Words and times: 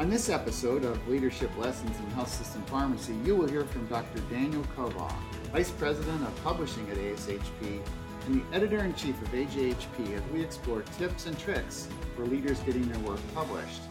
On 0.00 0.10
this 0.10 0.28
episode 0.28 0.84
of 0.84 1.06
Leadership 1.06 1.56
Lessons 1.56 1.96
in 2.00 2.10
Health 2.10 2.28
System 2.28 2.62
Pharmacy, 2.62 3.14
you 3.24 3.36
will 3.36 3.46
hear 3.46 3.64
from 3.64 3.86
Dr. 3.86 4.18
Daniel 4.28 4.64
Cobaugh, 4.76 5.14
Vice 5.52 5.70
President 5.70 6.20
of 6.20 6.42
Publishing 6.42 6.90
at 6.90 6.96
ASHP 6.96 7.80
and 8.26 8.42
the 8.42 8.56
Editor 8.56 8.78
in 8.78 8.92
Chief 8.96 9.20
of 9.22 9.28
AJHP, 9.28 10.16
as 10.16 10.22
we 10.32 10.42
explore 10.42 10.82
tips 10.98 11.26
and 11.26 11.38
tricks 11.38 11.86
for 12.16 12.26
leaders 12.26 12.58
getting 12.60 12.88
their 12.88 12.98
work 13.08 13.20
published. 13.36 13.82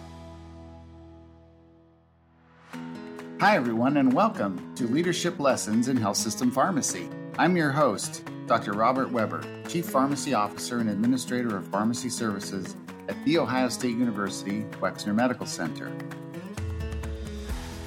Hi, 3.39 3.55
everyone, 3.55 3.95
and 3.95 4.11
welcome 4.11 4.75
to 4.75 4.85
Leadership 4.87 5.39
Lessons 5.39 5.87
in 5.87 5.95
Health 5.95 6.17
System 6.17 6.51
Pharmacy. 6.51 7.07
I'm 7.39 7.55
your 7.55 7.71
host, 7.71 8.25
Dr. 8.45 8.73
Robert 8.73 9.09
Weber, 9.09 9.41
Chief 9.69 9.85
Pharmacy 9.85 10.33
Officer 10.33 10.79
and 10.79 10.89
Administrator 10.89 11.55
of 11.55 11.65
Pharmacy 11.67 12.09
Services 12.09 12.75
at 13.07 13.23
The 13.25 13.37
Ohio 13.37 13.69
State 13.69 13.97
University 13.97 14.65
Wexner 14.79 15.13
Medical 15.13 15.45
Center. 15.45 15.91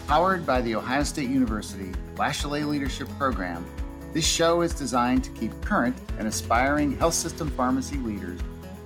Powered 0.06 0.46
by 0.46 0.60
The 0.60 0.74
Ohio 0.74 1.02
State 1.02 1.28
University 1.28 1.92
Latiolais 2.16 2.66
Leadership 2.66 3.08
Program, 3.18 3.64
this 4.12 4.27
show 4.27 4.62
is 4.62 4.72
designed 4.72 5.24
to 5.24 5.30
keep 5.30 5.58
current 5.62 5.96
and 6.18 6.28
aspiring 6.28 6.96
health 6.96 7.14
system 7.14 7.50
pharmacy 7.50 7.96
leaders 7.98 8.41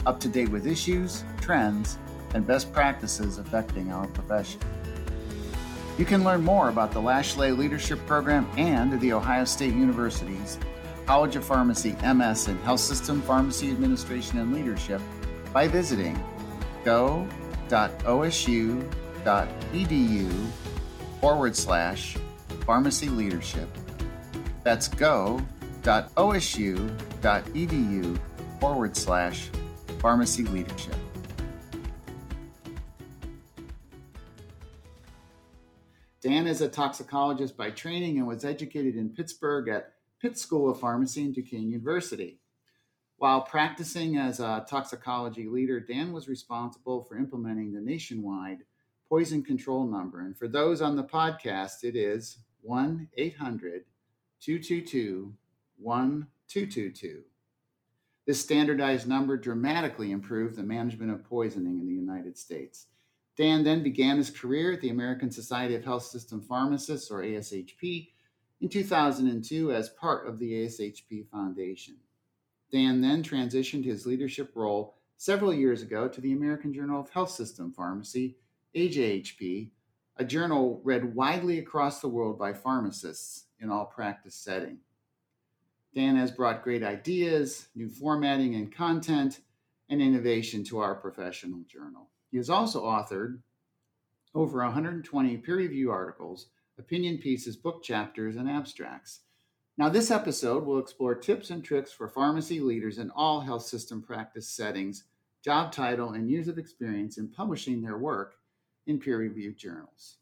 up 0.07 0.19
to 0.21 0.29
date 0.29 0.49
with 0.49 0.67
issues, 0.67 1.25
trends, 1.41 1.99
and 2.35 2.47
best 2.47 2.73
practices 2.73 3.39
affecting 3.39 3.93
our 3.93 4.07
profession. 4.09 4.61
You 5.99 6.05
can 6.05 6.25
learn 6.25 6.43
more 6.43 6.69
about 6.69 6.93
the 6.93 7.01
Latiolais 7.01 7.57
Leadership 7.57 8.05
Program 8.07 8.49
and 8.57 8.99
The 9.01 9.13
Ohio 9.13 9.45
State 9.45 9.75
University's 9.75 10.59
College 11.05 11.37
of 11.37 11.45
Pharmacy 11.45 11.97
MS 12.03 12.49
in 12.49 12.57
Health 12.61 12.81
System 12.81 13.21
Pharmacy 13.23 13.71
Administration 13.71 14.39
and 14.39 14.55
Leadership 14.55 15.03
by 15.53 15.69
visiting 15.69 16.23
go.osu.edu 16.85 17.31
forward 21.21 21.57
slash 21.57 22.17
pharmacy 22.65 23.09
leadership. 23.09 23.69
That's 24.63 24.89
go.osu.edu 24.89 25.45
forward 28.61 28.97
slash 28.97 29.51
pharmacy 29.99 30.45
leadership. 30.45 30.95
Dan 36.23 36.47
is 36.47 36.61
a 36.61 36.69
toxicologist 36.69 37.57
by 37.57 37.71
training 37.71 38.19
and 38.19 38.27
was 38.27 38.45
educated 38.45 38.95
in 38.95 39.09
Pittsburgh 39.09 39.69
at 39.69 39.95
Pitt 40.21 40.39
School 40.39 40.71
of 40.71 40.79
Pharmacy 40.79 41.23
and 41.23 41.35
Duquesne 41.35 41.71
University. 41.71 42.41
While 43.21 43.43
practicing 43.43 44.17
as 44.17 44.41
a 44.41 44.65
toxicology 44.67 45.47
leader, 45.47 45.79
Dan 45.79 46.11
was 46.11 46.27
responsible 46.27 47.05
for 47.05 47.19
implementing 47.19 47.71
the 47.71 47.81
nationwide 47.83 48.61
poison 49.11 49.43
control 49.43 49.85
number. 49.85 50.23
And 50.23 50.35
for 50.35 50.49
those 50.49 50.81
on 50.81 50.97
the 50.97 51.05
podcast, 51.05 51.85
it 51.85 51.97
is 51.97 52.39
1 52.63 53.11
800 53.15 53.85
222 54.41 55.35
1222. 55.77 57.23
This 58.27 58.41
standardized 58.41 59.07
number 59.07 59.37
dramatically 59.37 60.13
improved 60.13 60.57
the 60.57 60.63
management 60.63 61.13
of 61.13 61.23
poisoning 61.23 61.79
in 61.79 61.87
the 61.87 61.93
United 61.93 62.39
States. 62.39 62.87
Dan 63.37 63.63
then 63.63 63.83
began 63.83 64.17
his 64.17 64.31
career 64.31 64.73
at 64.73 64.81
the 64.81 64.89
American 64.89 65.31
Society 65.31 65.75
of 65.75 65.85
Health 65.85 66.05
System 66.05 66.41
Pharmacists, 66.41 67.11
or 67.11 67.21
ASHP, 67.21 68.13
in 68.63 68.69
2002 68.71 69.73
as 69.73 69.91
part 69.91 70.27
of 70.27 70.39
the 70.39 70.65
ASHP 70.65 71.29
Foundation. 71.29 71.99
Dan 72.73 73.01
then 73.01 73.23
transitioned 73.23 73.85
his 73.85 74.07
leadership 74.07 74.53
role 74.55 74.95
several 75.17 75.53
years 75.53 75.83
ago 75.83 76.09
to 76.09 76.21
the 76.21 76.33
American 76.33 76.73
Journal 76.73 77.01
of 77.01 77.11
Health 77.11 77.31
System 77.31 77.73
Pharmacy, 77.73 78.37
AJHP, 78.75 79.71
a 80.17 80.25
journal 80.25 80.81
read 80.85 81.15
widely 81.15 81.59
across 81.59 82.01
the 82.01 82.09
world 82.09 82.39
by 82.39 82.53
pharmacists 82.53 83.47
in 83.59 83.71
all 83.71 83.87
practice 83.87 84.35
setting. 84.35 84.79
Dan 85.95 86.17
has 86.17 86.31
brought 86.31 86.63
great 86.63 86.83
ideas, 86.83 87.69
new 87.75 87.89
formatting 87.89 88.55
and 88.55 88.73
content, 88.73 89.41
and 89.89 90.01
innovation 90.01 90.63
to 90.65 90.79
our 90.79 90.95
professional 90.95 91.61
journal. 91.67 92.09
He 92.31 92.37
has 92.37 92.49
also 92.49 92.85
authored 92.85 93.41
over 94.35 94.59
120 94.59 95.37
peer 95.39 95.57
reviewed 95.57 95.91
articles, 95.91 96.47
opinion 96.79 97.19
pieces, 97.19 97.57
book 97.57 97.83
chapters, 97.83 98.37
and 98.37 98.49
abstracts. 98.49 99.21
Now, 99.81 99.89
this 99.89 100.11
episode 100.11 100.67
will 100.67 100.79
explore 100.79 101.15
tips 101.15 101.49
and 101.49 101.65
tricks 101.65 101.91
for 101.91 102.07
pharmacy 102.07 102.61
leaders 102.61 102.99
in 102.99 103.11
all 103.13 103.41
health 103.41 103.63
system 103.63 104.03
practice 104.03 104.47
settings, 104.47 105.05
job 105.43 105.73
title, 105.73 106.11
and 106.11 106.29
years 106.29 106.49
of 106.49 106.59
experience 106.59 107.17
in 107.17 107.29
publishing 107.29 107.81
their 107.81 107.97
work 107.97 108.35
in 108.87 108.99
peer 108.99 109.17
reviewed 109.17 109.57
journals. 109.57 110.19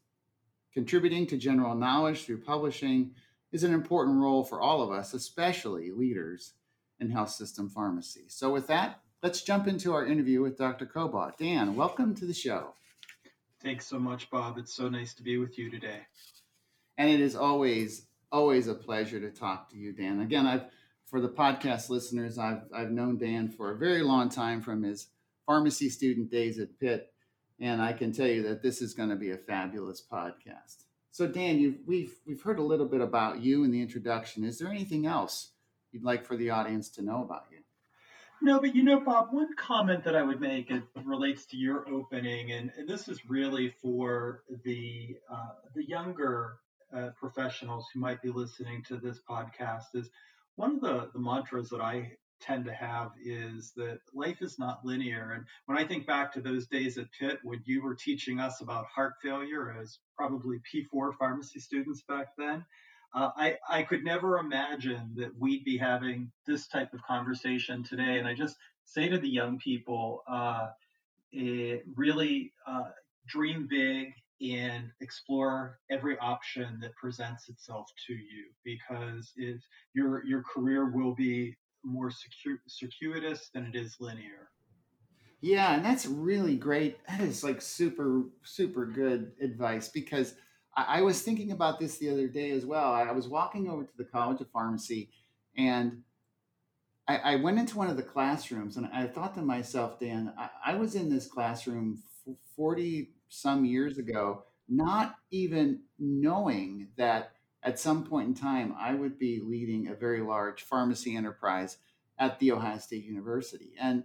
Contributing 0.73 1.27
to 1.27 1.35
general 1.35 1.75
knowledge 1.75 2.23
through 2.23 2.41
publishing 2.41 3.11
is 3.51 3.65
an 3.65 3.73
important 3.73 4.17
role 4.21 4.45
for 4.45 4.61
all 4.61 4.81
of 4.81 4.91
us, 4.91 5.13
especially 5.13 5.91
leaders 5.91 6.53
in 7.01 7.09
health 7.09 7.31
system 7.31 7.67
pharmacy. 7.67 8.23
So, 8.29 8.53
with 8.53 8.65
that, 8.67 9.01
let's 9.21 9.41
jump 9.41 9.67
into 9.67 9.93
our 9.93 10.05
interview 10.05 10.41
with 10.41 10.57
Dr. 10.57 10.85
Cobaugh. 10.85 11.35
Dan, 11.35 11.75
welcome 11.75 12.15
to 12.15 12.25
the 12.25 12.33
show. 12.33 12.75
Thanks 13.61 13.85
so 13.85 13.99
much, 13.99 14.29
Bob. 14.29 14.57
It's 14.57 14.73
so 14.73 14.87
nice 14.87 15.13
to 15.15 15.21
be 15.21 15.37
with 15.37 15.59
you 15.59 15.69
today. 15.69 15.99
And 16.97 17.09
it 17.09 17.19
is 17.19 17.35
always 17.35 18.05
always 18.31 18.67
a 18.67 18.75
pleasure 18.75 19.19
to 19.19 19.29
talk 19.29 19.69
to 19.71 19.77
you, 19.77 19.91
Dan. 19.91 20.21
Again, 20.21 20.45
I've 20.45 20.65
for 21.05 21.19
the 21.19 21.29
podcast 21.29 21.89
listeners, 21.89 22.37
I've 22.37 22.61
I've 22.73 22.91
known 22.91 23.17
Dan 23.17 23.49
for 23.49 23.71
a 23.71 23.77
very 23.77 24.03
long 24.03 24.29
time 24.29 24.61
from 24.61 24.83
his 24.83 25.07
pharmacy 25.45 25.89
student 25.89 26.29
days 26.29 26.59
at 26.59 26.79
Pitt, 26.79 27.11
and 27.59 27.81
I 27.81 27.93
can 27.93 28.11
tell 28.11 28.27
you 28.27 28.43
that 28.43 28.61
this 28.61 28.81
is 28.81 28.93
going 28.93 29.09
to 29.09 29.15
be 29.15 29.31
a 29.31 29.37
fabulous 29.37 30.01
podcast. 30.01 30.83
So, 31.11 31.27
Dan, 31.27 31.57
you've, 31.59 31.79
we've 31.87 32.13
we've 32.25 32.41
heard 32.41 32.59
a 32.59 32.63
little 32.63 32.85
bit 32.85 33.01
about 33.01 33.41
you 33.41 33.63
in 33.63 33.71
the 33.71 33.81
introduction. 33.81 34.43
Is 34.43 34.59
there 34.59 34.69
anything 34.69 35.07
else 35.07 35.51
you'd 35.91 36.03
like 36.03 36.25
for 36.25 36.37
the 36.37 36.51
audience 36.51 36.89
to 36.91 37.01
know 37.01 37.23
about 37.23 37.45
you? 37.51 37.57
No, 38.41 38.59
but 38.59 38.73
you 38.73 38.83
know, 38.83 39.01
Bob, 39.01 39.29
one 39.31 39.53
comment 39.57 40.03
that 40.05 40.15
I 40.15 40.21
would 40.21 40.39
make 40.39 40.71
it 40.71 40.83
relates 41.03 41.45
to 41.47 41.57
your 41.57 41.89
opening, 41.89 42.51
and, 42.51 42.71
and 42.77 42.87
this 42.87 43.09
is 43.09 43.27
really 43.27 43.73
for 43.81 44.43
the 44.63 45.17
uh, 45.29 45.55
the 45.75 45.83
younger 45.83 46.59
uh, 46.95 47.09
professionals 47.19 47.87
who 47.93 47.99
might 47.99 48.21
be 48.21 48.29
listening 48.29 48.83
to 48.87 48.97
this 48.97 49.19
podcast 49.29 49.85
is 49.93 50.09
one 50.55 50.75
of 50.75 50.81
the, 50.81 51.09
the 51.13 51.19
mantras 51.19 51.69
that 51.69 51.81
I 51.81 52.11
tend 52.41 52.65
to 52.65 52.73
have 52.73 53.11
is 53.23 53.71
that 53.75 53.99
life 54.13 54.41
is 54.41 54.57
not 54.57 54.85
linear. 54.85 55.31
And 55.35 55.45
when 55.65 55.77
I 55.77 55.85
think 55.85 56.07
back 56.07 56.33
to 56.33 56.41
those 56.41 56.67
days 56.67 56.97
at 56.97 57.11
Pitt, 57.17 57.39
when 57.43 57.61
you 57.65 57.83
were 57.83 57.95
teaching 57.95 58.39
us 58.39 58.61
about 58.61 58.85
heart 58.85 59.13
failure 59.21 59.75
as 59.79 59.99
probably 60.17 60.57
P4 60.73 61.11
pharmacy 61.17 61.59
students 61.59 62.01
back 62.07 62.27
then, 62.37 62.65
uh, 63.13 63.29
I, 63.35 63.57
I 63.69 63.83
could 63.83 64.03
never 64.03 64.37
imagine 64.37 65.11
that 65.17 65.31
we'd 65.37 65.63
be 65.63 65.77
having 65.77 66.31
this 66.45 66.67
type 66.67 66.93
of 66.93 67.01
conversation 67.03 67.83
today. 67.83 68.19
And 68.19 68.27
I 68.27 68.35
just 68.35 68.55
say 68.85 69.09
to 69.09 69.17
the 69.17 69.29
young 69.29 69.57
people, 69.57 70.23
uh, 70.27 70.67
really 71.95 72.53
uh, 72.65 72.89
dream 73.27 73.67
big 73.69 74.13
and 74.41 74.89
explore 75.01 75.79
every 75.91 76.17
option 76.19 76.79
that 76.81 76.95
presents 76.95 77.49
itself 77.49 77.87
to 78.07 78.13
you 78.13 78.45
because 78.63 79.33
your 79.93 80.23
your 80.25 80.43
career 80.43 80.89
will 80.91 81.13
be 81.13 81.55
more 81.83 82.11
circuitous 82.67 83.49
than 83.53 83.65
it 83.65 83.75
is 83.75 83.97
linear. 83.99 84.49
Yeah, 85.41 85.73
and 85.73 85.85
that's 85.85 86.05
really 86.05 86.57
great. 86.57 87.05
That 87.07 87.21
is 87.21 87.43
like 87.43 87.61
super 87.61 88.23
super 88.43 88.85
good 88.85 89.31
advice 89.41 89.89
because 89.89 90.35
I, 90.75 90.99
I 90.99 91.01
was 91.01 91.21
thinking 91.21 91.51
about 91.51 91.79
this 91.79 91.97
the 91.97 92.09
other 92.09 92.27
day 92.27 92.51
as 92.51 92.65
well. 92.65 92.93
I 92.93 93.11
was 93.11 93.27
walking 93.27 93.69
over 93.69 93.83
to 93.83 93.97
the 93.97 94.05
College 94.05 94.41
of 94.41 94.49
Pharmacy 94.51 95.09
and 95.57 96.03
I, 97.07 97.17
I 97.17 97.35
went 97.37 97.57
into 97.59 97.77
one 97.77 97.89
of 97.89 97.97
the 97.97 98.03
classrooms 98.03 98.77
and 98.77 98.87
I 98.93 99.07
thought 99.07 99.33
to 99.35 99.41
myself, 99.41 99.99
Dan, 99.99 100.33
I, 100.37 100.49
I 100.73 100.75
was 100.75 100.95
in 100.95 101.09
this 101.09 101.27
classroom 101.27 102.03
40 102.55 103.09
some 103.29 103.65
years 103.65 103.97
ago, 103.97 104.43
not 104.67 105.15
even 105.31 105.81
knowing 105.97 106.87
that 106.97 107.31
at 107.63 107.79
some 107.79 108.03
point 108.03 108.27
in 108.27 108.33
time 108.33 108.75
I 108.79 108.93
would 108.93 109.17
be 109.17 109.41
leading 109.43 109.87
a 109.87 109.95
very 109.95 110.21
large 110.21 110.63
pharmacy 110.63 111.15
enterprise 111.15 111.77
at 112.17 112.39
The 112.39 112.51
Ohio 112.51 112.77
State 112.77 113.05
University. 113.05 113.73
And 113.79 114.03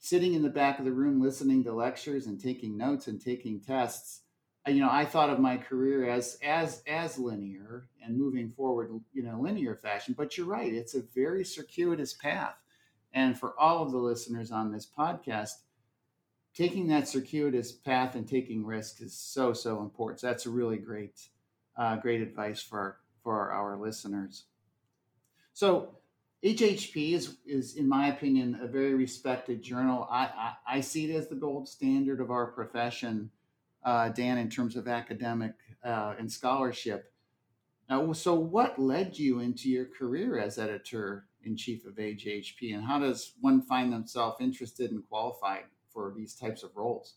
sitting 0.00 0.34
in 0.34 0.42
the 0.42 0.50
back 0.50 0.78
of 0.78 0.84
the 0.84 0.92
room 0.92 1.20
listening 1.20 1.64
to 1.64 1.72
lectures 1.72 2.26
and 2.26 2.40
taking 2.40 2.76
notes 2.76 3.06
and 3.06 3.20
taking 3.20 3.60
tests, 3.60 4.20
you 4.66 4.80
know, 4.80 4.90
I 4.90 5.04
thought 5.04 5.30
of 5.30 5.38
my 5.38 5.58
career 5.58 6.08
as 6.08 6.38
as 6.42 6.82
as 6.86 7.18
linear 7.18 7.88
and 8.02 8.16
moving 8.16 8.48
forward, 8.48 8.90
you 9.12 9.22
know, 9.22 9.38
linear 9.40 9.74
fashion. 9.74 10.14
But 10.16 10.38
you're 10.38 10.46
right; 10.46 10.72
it's 10.72 10.94
a 10.94 11.02
very 11.14 11.44
circuitous 11.44 12.14
path. 12.14 12.54
And 13.12 13.38
for 13.38 13.58
all 13.58 13.82
of 13.82 13.92
the 13.92 13.98
listeners 13.98 14.50
on 14.50 14.72
this 14.72 14.86
podcast, 14.86 15.52
taking 16.54 16.88
that 16.88 17.08
circuitous 17.08 17.72
path 17.72 18.14
and 18.16 18.28
taking 18.28 18.64
risks 18.66 19.00
is 19.00 19.14
so 19.16 19.52
so 19.52 19.80
important. 19.82 20.20
So 20.20 20.28
that's 20.28 20.46
a 20.46 20.50
really 20.50 20.78
great 20.78 21.28
uh, 21.76 21.96
great 21.96 22.22
advice 22.22 22.62
for 22.62 22.98
for 23.22 23.52
our 23.52 23.76
listeners. 23.78 24.44
So 25.54 25.98
AJHP 26.44 27.12
is 27.14 27.38
is 27.46 27.76
in 27.76 27.88
my 27.88 28.08
opinion 28.08 28.58
a 28.62 28.66
very 28.68 28.94
respected 28.94 29.62
journal. 29.62 30.08
I 30.10 30.24
I, 30.26 30.76
I 30.78 30.80
see 30.82 31.10
it 31.10 31.16
as 31.16 31.28
the 31.28 31.36
gold 31.36 31.68
standard 31.68 32.20
of 32.20 32.30
our 32.30 32.46
profession. 32.48 33.30
uh, 33.84 34.08
Dan, 34.10 34.38
in 34.38 34.50
terms 34.50 34.76
of 34.76 34.88
academic 34.88 35.54
uh, 35.84 36.14
and 36.18 36.30
scholarship. 36.30 37.12
Now, 37.88 38.12
so 38.14 38.34
what 38.34 38.78
led 38.78 39.18
you 39.18 39.40
into 39.40 39.68
your 39.70 39.86
career 39.86 40.38
as 40.38 40.58
editor 40.58 41.26
in 41.42 41.56
chief 41.56 41.84
of 41.86 41.96
AJHP, 41.96 42.74
and 42.74 42.84
how 42.84 42.98
does 42.98 43.34
one 43.40 43.62
find 43.62 43.92
themselves 43.92 44.38
interested 44.40 44.90
and 44.92 45.06
qualified 45.08 45.64
for 45.94 46.12
these 46.14 46.34
types 46.34 46.62
of 46.62 46.70
roles? 46.74 47.14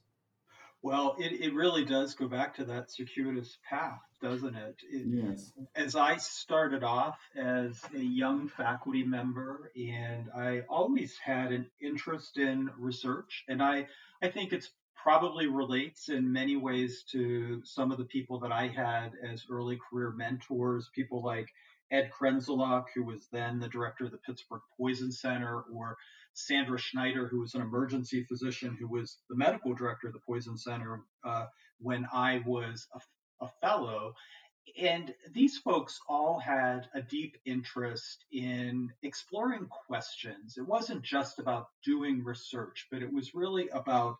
Well, 0.84 1.16
it, 1.20 1.42
it 1.42 1.54
really 1.54 1.84
does 1.84 2.14
go 2.14 2.28
back 2.28 2.56
to 2.56 2.66
that 2.66 2.92
circuitous 2.92 3.58
path, 3.68 4.00
doesn't 4.22 4.56
it? 4.56 4.76
it? 4.90 5.08
Yes. 5.08 5.52
As 5.76 5.96
I 5.96 6.18
started 6.18 6.84
off 6.84 7.18
as 7.36 7.82
a 7.96 8.00
young 8.00 8.48
faculty 8.48 9.04
member, 9.04 9.72
and 9.76 10.30
I 10.36 10.62
always 10.70 11.18
had 11.18 11.52
an 11.52 11.66
interest 11.82 12.38
in 12.38 12.70
research, 12.78 13.44
and 13.48 13.62
I, 13.62 13.88
I 14.22 14.30
think 14.30 14.54
it's 14.54 14.70
probably 14.96 15.48
relates 15.48 16.10
in 16.10 16.32
many 16.32 16.56
ways 16.56 17.04
to 17.12 17.62
some 17.64 17.92
of 17.92 17.98
the 17.98 18.06
people 18.06 18.40
that 18.40 18.52
I 18.52 18.68
had 18.68 19.14
as 19.28 19.46
early 19.50 19.80
career 19.90 20.12
mentors, 20.12 20.90
people 20.94 21.24
like 21.24 21.50
Ed 21.90 22.12
Krenzelok, 22.12 22.86
who 22.94 23.04
was 23.04 23.28
then 23.32 23.60
the 23.60 23.70
director 23.70 24.06
of 24.06 24.12
the 24.12 24.18
Pittsburgh 24.18 24.62
Poison 24.78 25.12
Center, 25.12 25.62
or 25.74 25.98
Sandra 26.38 26.78
Schneider, 26.78 27.28
who 27.28 27.40
was 27.40 27.56
an 27.56 27.62
emergency 27.62 28.24
physician 28.24 28.78
who 28.80 28.88
was 28.88 29.18
the 29.28 29.36
medical 29.36 29.74
director 29.74 30.08
of 30.08 30.14
the 30.14 30.20
Poison 30.20 30.56
Center 30.56 31.02
uh, 31.24 31.48
when 31.80 32.08
I 32.14 32.44
was 32.46 32.88
a, 32.94 33.46
a 33.46 33.50
fellow. 33.60 34.14
And 34.80 35.16
these 35.34 35.58
folks 35.58 36.00
all 36.08 36.40
had 36.40 36.88
a 36.94 37.02
deep 37.02 37.38
interest 37.46 38.26
in 38.32 38.94
exploring 39.02 39.68
questions. 39.88 40.58
It 40.58 40.68
wasn't 40.68 41.02
just 41.02 41.40
about 41.40 41.70
doing 41.84 42.24
research, 42.24 42.88
but 42.92 43.02
it 43.02 43.12
was 43.12 43.34
really 43.34 43.70
about 43.70 44.18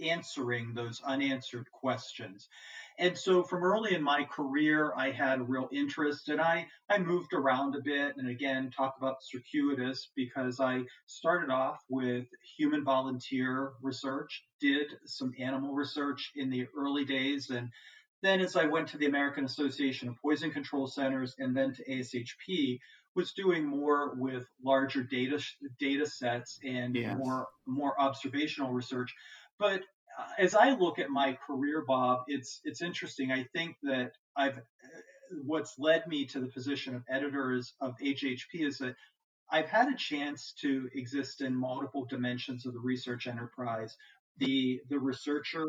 answering 0.00 0.74
those 0.74 1.00
unanswered 1.04 1.70
questions. 1.70 2.48
And 2.98 3.16
so 3.16 3.42
from 3.42 3.62
early 3.62 3.94
in 3.94 4.02
my 4.02 4.24
career, 4.24 4.92
I 4.96 5.10
had 5.10 5.40
a 5.40 5.44
real 5.44 5.68
interest 5.72 6.28
and 6.28 6.40
I, 6.40 6.66
I 6.88 6.98
moved 6.98 7.32
around 7.32 7.74
a 7.74 7.80
bit 7.80 8.16
and 8.16 8.28
again, 8.28 8.70
talk 8.70 8.94
about 8.98 9.22
circuitous 9.22 10.10
because 10.14 10.60
I 10.60 10.82
started 11.06 11.50
off 11.50 11.80
with 11.88 12.26
human 12.56 12.84
volunteer 12.84 13.72
research, 13.82 14.44
did 14.60 14.86
some 15.06 15.32
animal 15.38 15.72
research 15.72 16.32
in 16.36 16.50
the 16.50 16.66
early 16.76 17.04
days. 17.04 17.50
And 17.50 17.70
then 18.22 18.40
as 18.40 18.56
I 18.56 18.66
went 18.66 18.88
to 18.88 18.98
the 18.98 19.06
American 19.06 19.44
Association 19.44 20.08
of 20.08 20.16
Poison 20.22 20.50
Control 20.50 20.86
Centers 20.86 21.34
and 21.38 21.56
then 21.56 21.74
to 21.74 21.84
ASHP, 21.84 22.78
was 23.14 23.32
doing 23.32 23.66
more 23.66 24.14
with 24.14 24.46
larger 24.64 25.02
data 25.02 25.38
data 25.78 26.06
sets 26.06 26.58
and 26.64 26.96
yes. 26.96 27.16
more 27.18 27.46
more 27.66 28.00
observational 28.00 28.72
research. 28.72 29.14
But 29.58 29.82
as 30.38 30.54
I 30.54 30.70
look 30.70 30.98
at 30.98 31.10
my 31.10 31.38
career, 31.46 31.84
Bob, 31.86 32.24
it's 32.28 32.60
it's 32.64 32.82
interesting. 32.82 33.32
I 33.32 33.44
think 33.52 33.76
that 33.82 34.12
I've 34.36 34.58
what's 35.44 35.78
led 35.78 36.06
me 36.06 36.26
to 36.26 36.40
the 36.40 36.48
position 36.48 36.94
of 36.94 37.02
editors 37.08 37.74
of 37.80 37.96
AJHP 38.02 38.66
is 38.66 38.78
that 38.78 38.94
I've 39.50 39.68
had 39.68 39.88
a 39.88 39.96
chance 39.96 40.54
to 40.60 40.88
exist 40.94 41.40
in 41.40 41.54
multiple 41.54 42.06
dimensions 42.08 42.66
of 42.66 42.72
the 42.72 42.80
research 42.80 43.26
enterprise. 43.26 43.96
The 44.38 44.80
the 44.88 44.98
researcher, 44.98 45.64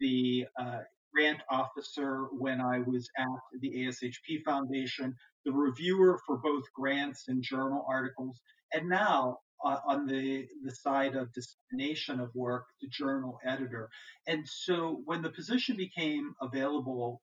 the 0.00 0.46
uh, 0.58 0.80
grant 1.14 1.40
officer 1.50 2.28
when 2.32 2.60
I 2.60 2.80
was 2.80 3.08
at 3.18 3.26
the 3.60 3.70
ASHP 3.70 4.42
Foundation, 4.44 5.14
the 5.44 5.52
reviewer 5.52 6.18
for 6.26 6.38
both 6.38 6.64
grants 6.74 7.28
and 7.28 7.42
journal 7.42 7.84
articles, 7.88 8.40
and 8.72 8.88
now 8.88 9.38
uh, 9.66 9.80
on 9.84 10.06
the, 10.06 10.46
the 10.62 10.70
side 10.70 11.16
of 11.16 11.32
dissemination 11.32 12.20
of 12.20 12.34
work, 12.34 12.66
the 12.80 12.88
journal 12.88 13.38
editor. 13.44 13.88
And 14.28 14.46
so 14.46 15.02
when 15.04 15.22
the 15.22 15.30
position 15.30 15.76
became 15.76 16.34
available, 16.40 17.20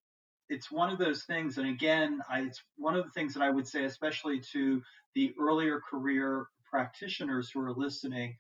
it's 0.50 0.70
one 0.70 0.92
of 0.92 1.00
those 1.00 1.24
things. 1.24 1.58
And 1.58 1.68
again, 1.68 2.20
I, 2.30 2.42
it's 2.42 2.62
one 2.76 2.96
of 2.96 3.06
the 3.06 3.12
things 3.12 3.34
that 3.34 3.44
I 3.44 3.50
would 3.50 3.68
say, 3.68 3.86
especially 3.86 4.42
to 4.52 4.82
the 5.16 5.34
earlier 5.40 5.80
career 5.90 6.48
practitioners 6.70 7.50
who 7.50 7.62
are 7.62 7.74
listening, 7.74 8.36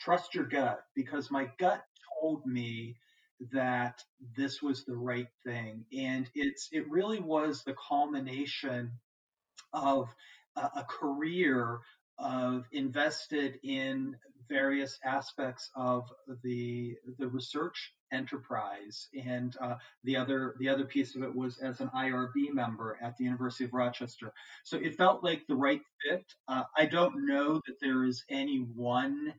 trust 0.00 0.34
your 0.34 0.46
gut 0.46 0.80
because 0.96 1.30
my 1.30 1.48
gut 1.58 1.82
told 2.20 2.44
me 2.46 2.96
that 3.52 4.02
this 4.36 4.60
was 4.60 4.84
the 4.84 4.96
right 4.96 5.28
thing. 5.44 5.84
And 5.96 6.28
it's, 6.34 6.68
it 6.72 6.90
really 6.90 7.20
was 7.20 7.62
the 7.62 7.76
culmination 7.88 8.90
of 9.72 10.08
a, 10.56 10.62
a 10.62 10.86
career 10.88 11.78
of 12.18 12.64
invested 12.72 13.58
in 13.62 14.16
various 14.48 14.98
aspects 15.04 15.70
of 15.74 16.04
the 16.42 16.94
the 17.18 17.28
research 17.28 17.92
enterprise 18.12 19.08
and 19.26 19.56
uh, 19.60 19.74
the 20.04 20.16
other 20.16 20.54
the 20.60 20.68
other 20.68 20.84
piece 20.84 21.16
of 21.16 21.22
it 21.22 21.34
was 21.34 21.58
as 21.58 21.80
an 21.80 21.90
IRB 21.94 22.52
member 22.52 22.96
at 23.02 23.16
the 23.16 23.24
University 23.24 23.64
of 23.64 23.74
Rochester 23.74 24.32
so 24.62 24.76
it 24.76 24.96
felt 24.96 25.24
like 25.24 25.42
the 25.48 25.56
right 25.56 25.82
fit 26.02 26.24
uh, 26.46 26.62
I 26.76 26.86
don't 26.86 27.26
know 27.26 27.60
that 27.66 27.80
there 27.80 28.04
is 28.04 28.24
any 28.30 28.58
one 28.58 29.34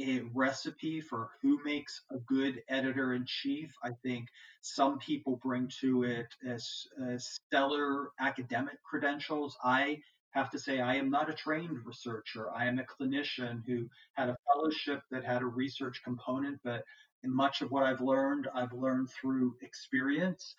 a 0.00 0.22
recipe 0.34 1.00
for 1.00 1.30
who 1.42 1.60
makes 1.64 2.02
a 2.10 2.18
good 2.18 2.62
editor 2.68 3.14
in 3.14 3.24
chief. 3.26 3.74
I 3.84 3.90
think 4.02 4.28
some 4.62 4.98
people 4.98 5.40
bring 5.42 5.70
to 5.80 6.04
it 6.04 6.26
as, 6.46 6.86
as 7.06 7.38
stellar 7.46 8.10
academic 8.18 8.82
credentials. 8.82 9.56
I 9.62 10.00
have 10.30 10.50
to 10.50 10.58
say 10.58 10.80
I 10.80 10.96
am 10.96 11.10
not 11.10 11.30
a 11.30 11.34
trained 11.34 11.84
researcher. 11.84 12.50
I 12.52 12.66
am 12.66 12.78
a 12.78 12.84
clinician 12.84 13.62
who 13.66 13.88
had 14.14 14.28
a 14.28 14.36
fellowship 14.46 15.02
that 15.10 15.24
had 15.24 15.42
a 15.42 15.46
research 15.46 16.02
component, 16.04 16.60
but 16.64 16.84
much 17.24 17.60
of 17.60 17.70
what 17.70 17.82
I've 17.82 18.00
learned, 18.00 18.48
I've 18.54 18.72
learned 18.72 19.10
through 19.10 19.56
experience. 19.62 20.54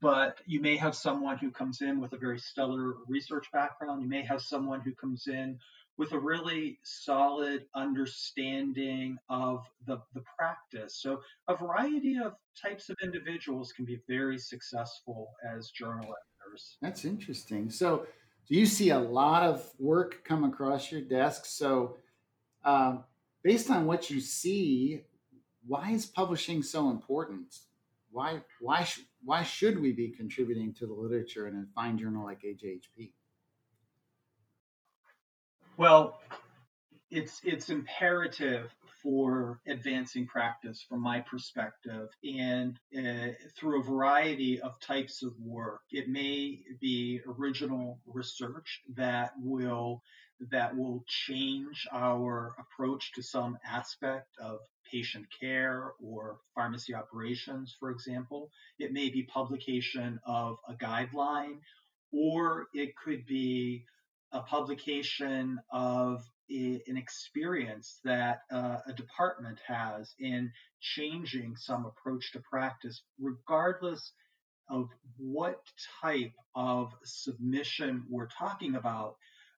But 0.00 0.40
you 0.46 0.60
may 0.60 0.76
have 0.76 0.94
someone 0.94 1.38
who 1.38 1.50
comes 1.50 1.82
in 1.82 2.00
with 2.00 2.12
a 2.12 2.18
very 2.18 2.38
stellar 2.38 2.94
research 3.08 3.46
background. 3.52 4.02
You 4.02 4.08
may 4.08 4.22
have 4.22 4.40
someone 4.40 4.80
who 4.80 4.94
comes 4.94 5.26
in 5.26 5.58
with 5.98 6.12
a 6.12 6.18
really 6.18 6.78
solid 6.82 7.66
understanding 7.74 9.18
of 9.28 9.64
the, 9.86 9.98
the 10.14 10.22
practice. 10.36 11.00
So, 11.00 11.20
a 11.48 11.56
variety 11.56 12.16
of 12.18 12.32
types 12.60 12.88
of 12.88 12.96
individuals 13.02 13.72
can 13.72 13.84
be 13.84 14.00
very 14.08 14.38
successful 14.38 15.32
as 15.44 15.70
journal 15.70 16.14
editors. 16.14 16.78
That's 16.80 17.04
interesting. 17.04 17.70
So, 17.70 18.06
do 18.48 18.54
you 18.54 18.66
see 18.66 18.90
a 18.90 18.98
lot 18.98 19.42
of 19.42 19.64
work 19.78 20.24
come 20.24 20.44
across 20.44 20.90
your 20.90 21.00
desk? 21.00 21.46
So, 21.46 21.96
uh, 22.64 22.98
based 23.42 23.70
on 23.70 23.86
what 23.86 24.10
you 24.10 24.20
see, 24.20 25.02
why 25.66 25.90
is 25.90 26.06
publishing 26.06 26.62
so 26.62 26.90
important? 26.90 27.56
Why 28.10 28.42
why 28.60 28.84
sh- 28.84 29.06
why 29.24 29.42
should 29.42 29.80
we 29.80 29.92
be 29.92 30.08
contributing 30.08 30.74
to 30.74 30.86
the 30.86 30.92
literature 30.92 31.46
in 31.48 31.54
a 31.56 31.66
fine 31.74 31.96
journal 31.96 32.24
like 32.24 32.42
AJHP? 32.42 33.12
Well, 35.76 36.20
it's 37.10 37.40
it's 37.44 37.70
imperative 37.70 38.74
for 39.02 39.60
advancing 39.66 40.26
practice 40.26 40.84
from 40.88 41.00
my 41.00 41.20
perspective 41.20 42.08
and 42.24 42.78
uh, 42.96 43.32
through 43.56 43.80
a 43.80 43.84
variety 43.84 44.60
of 44.60 44.78
types 44.80 45.22
of 45.22 45.32
work. 45.40 45.80
It 45.90 46.08
may 46.08 46.60
be 46.80 47.20
original 47.26 47.98
research 48.06 48.80
that 48.96 49.32
will 49.38 50.02
that 50.50 50.76
will 50.76 51.04
change 51.06 51.86
our 51.92 52.54
approach 52.58 53.12
to 53.14 53.22
some 53.22 53.56
aspect 53.64 54.26
of 54.40 54.58
patient 54.90 55.26
care 55.40 55.92
or 56.02 56.38
pharmacy 56.54 56.94
operations 56.94 57.76
for 57.78 57.90
example. 57.90 58.50
It 58.78 58.92
may 58.92 59.08
be 59.08 59.22
publication 59.22 60.20
of 60.26 60.56
a 60.68 60.74
guideline 60.74 61.58
or 62.12 62.66
it 62.74 62.94
could 62.96 63.24
be 63.26 63.84
a 64.32 64.40
publication 64.40 65.60
of 65.70 66.24
an 66.50 66.96
experience 66.96 68.00
that 68.04 68.40
uh, 68.52 68.78
a 68.86 68.92
department 68.92 69.58
has 69.66 70.14
in 70.18 70.50
changing 70.80 71.56
some 71.56 71.86
approach 71.86 72.32
to 72.32 72.40
practice, 72.40 73.02
regardless 73.20 74.12
of 74.68 74.88
what 75.16 75.60
type 76.02 76.32
of 76.54 76.92
submission 77.04 78.04
we're 78.08 78.28
talking 78.28 78.74
about. 78.74 79.16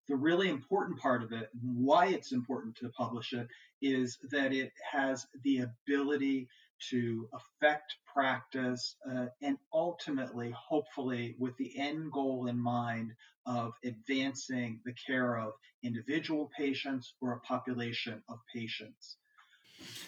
The 0.08 0.16
really 0.16 0.50
important 0.50 0.98
part 0.98 1.22
of 1.22 1.32
it, 1.32 1.48
why 1.62 2.08
it's 2.08 2.32
important 2.32 2.76
to 2.76 2.90
publish 2.90 3.32
it, 3.32 3.48
is 3.80 4.18
that 4.30 4.52
it 4.52 4.72
has 4.92 5.26
the 5.44 5.66
ability 5.88 6.48
to 6.90 7.28
affect 7.32 7.96
practice 8.12 8.96
uh, 9.10 9.26
and 9.42 9.56
ultimately, 9.72 10.52
hopefully, 10.56 11.36
with 11.38 11.56
the 11.56 11.72
end 11.78 12.12
goal 12.12 12.46
in 12.46 12.58
mind 12.58 13.12
of 13.46 13.72
advancing 13.84 14.80
the 14.84 14.92
care 14.92 15.38
of 15.38 15.52
individual 15.82 16.50
patients 16.56 17.14
or 17.20 17.32
a 17.32 17.40
population 17.40 18.22
of 18.28 18.38
patients. 18.54 19.16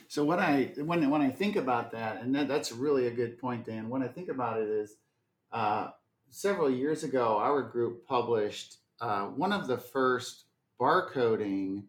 So 0.09 0.25
what 0.25 0.39
I 0.39 0.73
when 0.77 1.09
when 1.11 1.21
I 1.21 1.31
think 1.31 1.57
about 1.57 1.91
that, 1.93 2.23
and 2.23 2.35
that, 2.35 2.49
that's 2.49 2.73
really 2.73 3.07
a 3.07 3.11
good 3.11 3.39
point, 3.39 3.67
Dan. 3.67 3.89
When 3.89 4.03
I 4.03 4.09
think 4.09 4.29
about 4.29 4.61
it, 4.61 4.69
is 4.69 4.97
uh, 5.53 5.89
several 6.31 6.71
years 6.71 7.05
ago, 7.05 7.37
our 7.39 7.63
group 7.63 8.07
published 8.07 8.77
uh, 9.01 9.27
one 9.27 9.53
of 9.53 9.67
the 9.67 9.79
first 9.79 10.45
barcoding 10.81 11.85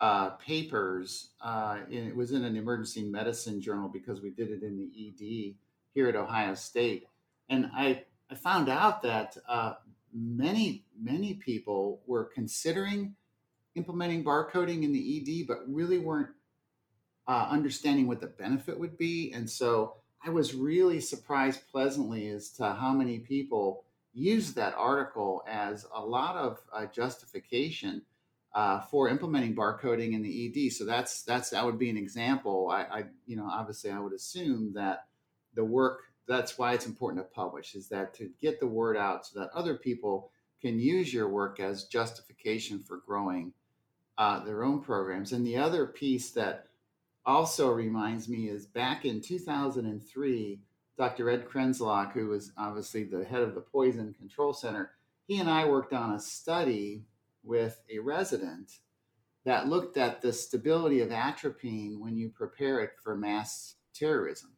uh, 0.00 0.30
papers. 0.30 1.30
Uh, 1.40 1.78
it 1.90 2.14
was 2.14 2.32
in 2.32 2.44
an 2.44 2.56
emergency 2.56 3.02
medicine 3.02 3.60
journal 3.60 3.88
because 3.88 4.20
we 4.20 4.30
did 4.30 4.50
it 4.50 4.62
in 4.62 4.76
the 4.76 4.90
ED 4.94 5.54
here 5.94 6.08
at 6.08 6.16
Ohio 6.16 6.54
State, 6.54 7.06
and 7.48 7.70
I 7.74 8.04
I 8.30 8.34
found 8.34 8.68
out 8.68 9.02
that 9.02 9.36
uh, 9.48 9.74
many 10.12 10.84
many 11.00 11.34
people 11.34 12.00
were 12.06 12.24
considering 12.24 13.14
implementing 13.74 14.24
barcoding 14.24 14.82
in 14.82 14.92
the 14.92 15.42
ED, 15.42 15.46
but 15.46 15.58
really 15.68 15.98
weren't 15.98 16.30
uh, 17.28 17.48
understanding 17.50 18.08
what 18.08 18.20
the 18.20 18.26
benefit 18.26 18.78
would 18.78 18.98
be. 18.98 19.32
And 19.32 19.48
so 19.48 19.94
I 20.24 20.30
was 20.30 20.54
really 20.54 21.00
surprised 21.00 21.62
pleasantly 21.70 22.28
as 22.28 22.50
to 22.52 22.72
how 22.72 22.92
many 22.92 23.18
people 23.18 23.84
used 24.12 24.56
that 24.56 24.74
article 24.76 25.44
as 25.48 25.86
a 25.94 26.00
lot 26.00 26.36
of 26.36 26.58
uh, 26.72 26.86
justification 26.86 28.02
uh, 28.52 28.80
for 28.80 29.08
implementing 29.08 29.54
barcoding 29.54 30.12
in 30.12 30.22
the 30.22 30.66
ED. 30.66 30.72
So 30.72 30.84
that's 30.84 31.22
that's 31.22 31.50
that 31.50 31.64
would 31.64 31.78
be 31.78 31.90
an 31.90 31.96
example. 31.96 32.68
I, 32.70 32.82
I 32.82 33.04
you 33.26 33.36
know 33.36 33.48
obviously 33.50 33.90
I 33.90 34.00
would 34.00 34.12
assume 34.12 34.72
that 34.74 35.06
the 35.54 35.64
work 35.64 36.00
that's 36.26 36.58
why 36.58 36.74
it's 36.74 36.86
important 36.86 37.24
to 37.24 37.34
publish 37.34 37.74
is 37.74 37.88
that 37.88 38.14
to 38.14 38.30
get 38.40 38.60
the 38.60 38.66
word 38.66 38.96
out 38.96 39.26
so 39.26 39.40
that 39.40 39.50
other 39.52 39.74
people 39.74 40.30
can 40.60 40.78
use 40.78 41.12
your 41.12 41.28
work 41.28 41.58
as 41.58 41.84
justification 41.84 42.78
for 42.78 42.98
growing 42.98 43.52
uh, 44.18 44.44
their 44.44 44.62
own 44.62 44.80
programs. 44.80 45.32
And 45.32 45.44
the 45.44 45.56
other 45.56 45.86
piece 45.86 46.30
that 46.32 46.66
also 47.24 47.70
reminds 47.70 48.28
me 48.28 48.48
is 48.48 48.66
back 48.66 49.04
in 49.04 49.20
2003, 49.20 50.60
Dr. 50.96 51.30
Ed 51.30 51.48
Krenzelok, 51.48 52.12
who 52.12 52.28
was 52.28 52.52
obviously 52.56 53.04
the 53.04 53.24
head 53.24 53.42
of 53.42 53.54
the 53.54 53.60
Poison 53.60 54.14
Control 54.14 54.52
Center, 54.52 54.90
he 55.26 55.38
and 55.38 55.48
I 55.48 55.66
worked 55.66 55.92
on 55.92 56.12
a 56.12 56.20
study 56.20 57.04
with 57.42 57.80
a 57.90 57.98
resident 57.98 58.72
that 59.44 59.68
looked 59.68 59.96
at 59.96 60.20
the 60.20 60.32
stability 60.32 61.00
of 61.00 61.12
atropine 61.12 61.98
when 61.98 62.16
you 62.16 62.28
prepare 62.28 62.80
it 62.80 62.92
for 63.02 63.16
mass 63.16 63.76
terrorism. 63.94 64.50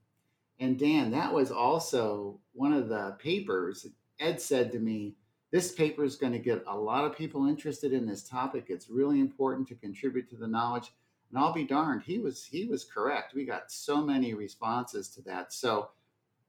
And 0.59 0.79
Dan, 0.79 1.11
that 1.13 1.33
was 1.33 1.51
also 1.51 2.41
one 2.53 2.73
of 2.73 2.89
the 2.89 3.17
papers. 3.19 3.87
Ed 4.21 4.41
said 4.41 4.73
to 4.73 4.79
me, 4.79 5.17
This 5.51 5.73
paper 5.73 6.05
is 6.05 6.17
going 6.17 6.33
to 6.33 6.39
get 6.39 6.65
a 6.67 6.77
lot 6.77 7.05
of 7.05 7.17
people 7.17 7.47
interested 7.47 7.93
in 7.93 8.07
this 8.07 8.29
topic. 8.29 8.67
It's 8.69 8.91
really 8.91 9.21
important 9.21 9.69
to 9.69 9.75
contribute 9.75 10.29
to 10.31 10.37
the 10.37 10.47
knowledge. 10.47 10.93
And 11.31 11.39
I'll 11.39 11.53
be 11.53 11.65
darned, 11.65 12.03
he 12.03 12.19
was 12.19 12.45
he 12.45 12.67
was 12.67 12.85
correct. 12.85 13.35
We 13.35 13.45
got 13.45 13.73
so 13.73 14.03
many 14.03 14.35
responses 14.35 15.09
to 15.11 15.23
that. 15.23 15.53
So 15.53 15.89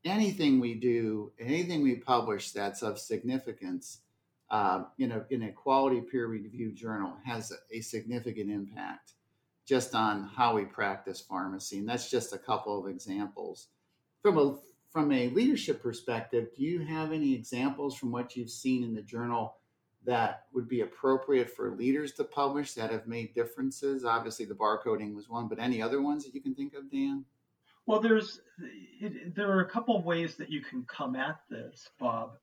anything 0.03 0.59
we 0.59 0.75
do, 0.75 1.31
anything 1.39 1.81
we 1.81 1.95
publish 1.95 2.51
that's 2.51 2.81
of 2.81 2.99
significance, 2.99 3.99
uh, 4.53 4.83
you 4.97 5.07
know, 5.07 5.25
in 5.31 5.41
a 5.43 5.51
quality 5.51 5.99
peer 5.99 6.27
reviewed 6.27 6.75
journal 6.75 7.13
has 7.25 7.51
a, 7.51 7.77
a 7.77 7.81
significant 7.81 8.51
impact 8.51 9.13
just 9.65 9.95
on 9.95 10.29
how 10.35 10.53
we 10.53 10.63
practice 10.63 11.19
pharmacy. 11.19 11.79
And 11.79 11.89
that's 11.89 12.07
just 12.07 12.33
a 12.33 12.37
couple 12.37 12.79
of 12.79 12.87
examples. 12.87 13.69
From 14.21 14.37
a 14.37 14.55
from 14.91 15.11
a 15.11 15.29
leadership 15.29 15.81
perspective, 15.81 16.49
do 16.55 16.61
you 16.61 16.85
have 16.85 17.11
any 17.11 17.33
examples 17.33 17.97
from 17.97 18.11
what 18.11 18.35
you've 18.35 18.51
seen 18.51 18.83
in 18.83 18.93
the 18.93 19.01
journal 19.01 19.55
that 20.05 20.43
would 20.53 20.67
be 20.67 20.81
appropriate 20.81 21.49
for 21.49 21.71
leaders 21.71 22.11
to 22.11 22.23
publish 22.23 22.73
that 22.73 22.91
have 22.91 23.07
made 23.07 23.33
differences? 23.33 24.05
Obviously, 24.05 24.45
the 24.45 24.53
barcoding 24.53 25.15
was 25.15 25.29
one, 25.29 25.47
but 25.47 25.57
any 25.57 25.81
other 25.81 25.99
ones 25.99 26.23
that 26.25 26.35
you 26.35 26.41
can 26.41 26.53
think 26.53 26.75
of, 26.75 26.91
Dan? 26.91 27.25
Well, 27.87 27.99
there's 27.99 28.39
it, 29.01 29.33
there 29.33 29.49
are 29.49 29.61
a 29.61 29.69
couple 29.69 29.97
of 29.97 30.05
ways 30.05 30.35
that 30.35 30.51
you 30.51 30.61
can 30.61 30.83
come 30.83 31.15
at 31.15 31.39
this, 31.49 31.89
Bob. 31.99 32.33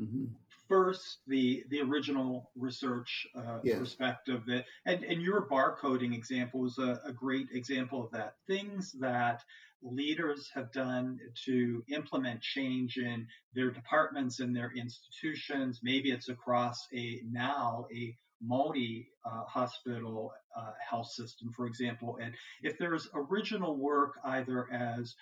Mm-hmm. 0.00 0.28
First, 0.68 1.18
the 1.26 1.64
the 1.70 1.80
original 1.80 2.50
research 2.54 3.26
uh, 3.34 3.60
yes. 3.62 3.78
perspective 3.78 4.42
that, 4.48 4.66
and, 4.84 5.02
and 5.02 5.22
your 5.22 5.48
barcoding 5.48 6.14
example 6.14 6.66
is 6.66 6.76
a, 6.78 7.00
a 7.06 7.12
great 7.12 7.48
example 7.52 8.04
of 8.04 8.10
that. 8.12 8.34
Things 8.46 8.92
that 9.00 9.42
leaders 9.82 10.50
have 10.54 10.72
done 10.72 11.18
to 11.46 11.82
implement 11.88 12.42
change 12.42 12.98
in 12.98 13.26
their 13.54 13.70
departments 13.70 14.40
and 14.40 14.54
their 14.54 14.72
institutions. 14.76 15.80
Maybe 15.82 16.10
it's 16.10 16.28
across 16.28 16.86
a 16.92 17.22
now 17.30 17.86
a 17.94 18.14
multi 18.42 19.08
uh, 19.24 19.44
hospital 19.44 20.32
uh, 20.56 20.72
health 20.88 21.08
system, 21.08 21.52
for 21.56 21.66
example. 21.66 22.18
And 22.20 22.34
if 22.62 22.78
there's 22.78 23.08
original 23.14 23.76
work 23.76 24.14
either 24.24 24.70
as 24.72 25.14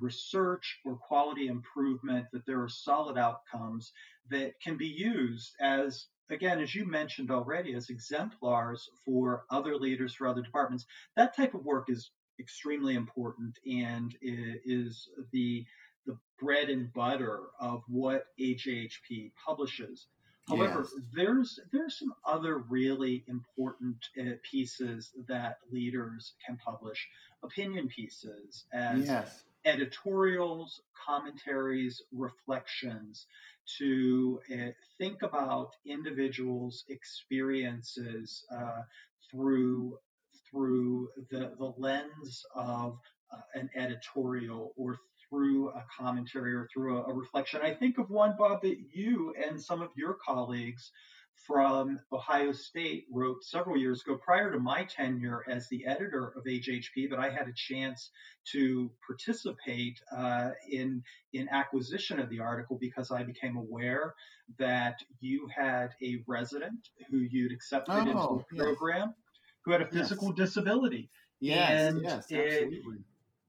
research 0.00 0.78
or 0.84 0.96
quality 0.96 1.48
improvement, 1.48 2.26
that 2.32 2.46
there 2.46 2.62
are 2.62 2.68
solid 2.68 3.18
outcomes 3.18 3.92
that 4.30 4.60
can 4.60 4.76
be 4.76 4.86
used 4.86 5.54
as 5.60 6.06
again, 6.30 6.60
as 6.60 6.74
you 6.74 6.84
mentioned 6.84 7.30
already, 7.30 7.74
as 7.74 7.90
exemplars 7.90 8.88
for 9.04 9.44
other 9.50 9.76
leaders 9.76 10.14
for 10.14 10.26
other 10.26 10.42
departments, 10.42 10.86
that 11.16 11.34
type 11.34 11.54
of 11.54 11.64
work 11.64 11.88
is 11.88 12.10
extremely 12.38 12.94
important 12.94 13.58
and 13.66 14.16
is 14.22 15.08
the 15.32 15.64
the 16.06 16.18
bread 16.40 16.70
and 16.70 16.92
butter 16.92 17.40
of 17.60 17.82
what 17.88 18.26
AJHP 18.40 19.32
publishes. 19.44 20.06
However, 20.48 20.80
yes. 20.80 21.02
there's 21.12 21.60
there's 21.72 21.98
some 21.98 22.14
other 22.24 22.58
really 22.58 23.24
important 23.28 23.96
uh, 24.18 24.32
pieces 24.50 25.10
that 25.28 25.58
leaders 25.70 26.32
can 26.46 26.56
publish, 26.56 27.06
opinion 27.42 27.88
pieces 27.88 28.64
as 28.72 29.06
yes. 29.06 29.44
Editorials, 29.64 30.80
commentaries, 31.06 32.02
reflections 32.12 33.26
to 33.78 34.40
uh, 34.52 34.70
think 34.98 35.22
about 35.22 35.70
individuals' 35.86 36.84
experiences 36.88 38.44
uh, 38.50 38.82
through 39.30 39.98
through 40.50 41.08
the, 41.30 41.52
the 41.58 41.74
lens 41.76 42.42
of 42.54 42.98
uh, 43.32 43.40
an 43.54 43.68
editorial 43.76 44.72
or 44.76 44.98
through 45.28 45.68
a 45.70 45.84
commentary 45.98 46.54
or 46.54 46.66
through 46.72 46.98
a, 46.98 47.02
a, 47.02 47.12
reflection. 47.12 47.60
I 47.62 47.74
think 47.74 47.98
of 47.98 48.08
one, 48.08 48.34
Bob, 48.38 48.62
that 48.62 48.78
you 48.94 49.34
and 49.46 49.60
some 49.60 49.82
of 49.82 49.90
your 49.94 50.16
colleagues 50.26 50.90
from 51.46 51.98
Ohio 52.12 52.52
State 52.52 53.06
wrote 53.12 53.42
several 53.44 53.76
years 53.76 54.02
ago, 54.02 54.18
prior 54.22 54.52
to 54.52 54.58
my 54.58 54.84
tenure 54.84 55.44
as 55.48 55.68
the 55.68 55.86
editor 55.86 56.32
of 56.36 56.44
AJHP, 56.44 57.10
but 57.10 57.18
I 57.18 57.30
had 57.30 57.48
a 57.48 57.52
chance 57.54 58.10
to 58.52 58.90
participate 59.06 60.00
uh, 60.14 60.50
in 60.70 61.02
in 61.32 61.48
acquisition 61.48 62.18
of 62.20 62.28
the 62.30 62.40
article 62.40 62.78
because 62.80 63.10
I 63.10 63.22
became 63.22 63.56
aware 63.56 64.14
that 64.58 64.98
you 65.20 65.48
had 65.54 65.90
a 66.02 66.18
resident 66.26 66.88
who 67.10 67.18
you'd 67.18 67.52
accepted 67.52 67.92
oh, 67.92 68.00
into 68.00 68.44
the 68.50 68.64
program 68.64 69.14
who 69.64 69.72
had 69.72 69.82
a 69.82 69.86
physical 69.86 70.28
yes. 70.28 70.36
disability. 70.36 71.10
Yes, 71.40 71.92
and 71.92 72.02
yes, 72.02 72.32
absolutely. 72.32 72.98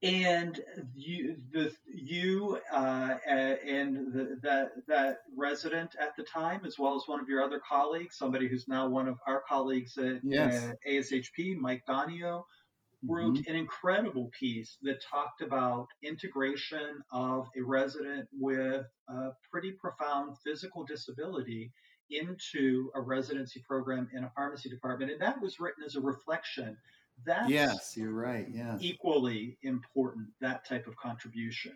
And 0.01 0.61
you, 0.95 1.37
the 1.51 1.71
you 1.93 2.57
uh, 2.71 3.15
and 3.25 4.13
the, 4.13 4.39
that 4.41 4.71
that 4.87 5.17
resident 5.35 5.95
at 5.99 6.15
the 6.15 6.23
time, 6.23 6.61
as 6.65 6.79
well 6.79 6.95
as 6.95 7.03
one 7.05 7.19
of 7.19 7.27
your 7.27 7.43
other 7.43 7.59
colleagues, 7.67 8.15
somebody 8.17 8.47
who's 8.47 8.67
now 8.67 8.87
one 8.87 9.07
of 9.07 9.17
our 9.27 9.43
colleagues 9.47 9.97
at 9.97 10.21
yes. 10.23 10.63
uh, 10.63 10.73
ASHP, 10.89 11.57
Mike 11.57 11.83
Donio, 11.87 12.43
wrote 13.05 13.35
mm-hmm. 13.35 13.49
an 13.49 13.57
incredible 13.57 14.31
piece 14.37 14.77
that 14.83 15.03
talked 15.03 15.41
about 15.41 15.87
integration 16.01 17.01
of 17.11 17.47
a 17.57 17.61
resident 17.61 18.27
with 18.37 18.85
a 19.09 19.29
pretty 19.51 19.71
profound 19.71 20.37
physical 20.45 20.85
disability 20.85 21.71
into 22.09 22.89
a 22.95 23.01
residency 23.01 23.61
program 23.67 24.09
in 24.13 24.23
a 24.23 24.31
pharmacy 24.35 24.69
department. 24.69 25.11
And 25.11 25.21
that 25.21 25.41
was 25.41 25.59
written 25.59 25.83
as 25.85 25.95
a 25.95 26.01
reflection. 26.01 26.77
That's 27.25 27.49
yes, 27.49 27.93
you're 27.97 28.13
right. 28.13 28.47
Yeah. 28.51 28.77
Equally 28.79 29.57
important, 29.61 30.27
that 30.41 30.67
type 30.67 30.87
of 30.87 30.95
contribution. 30.97 31.73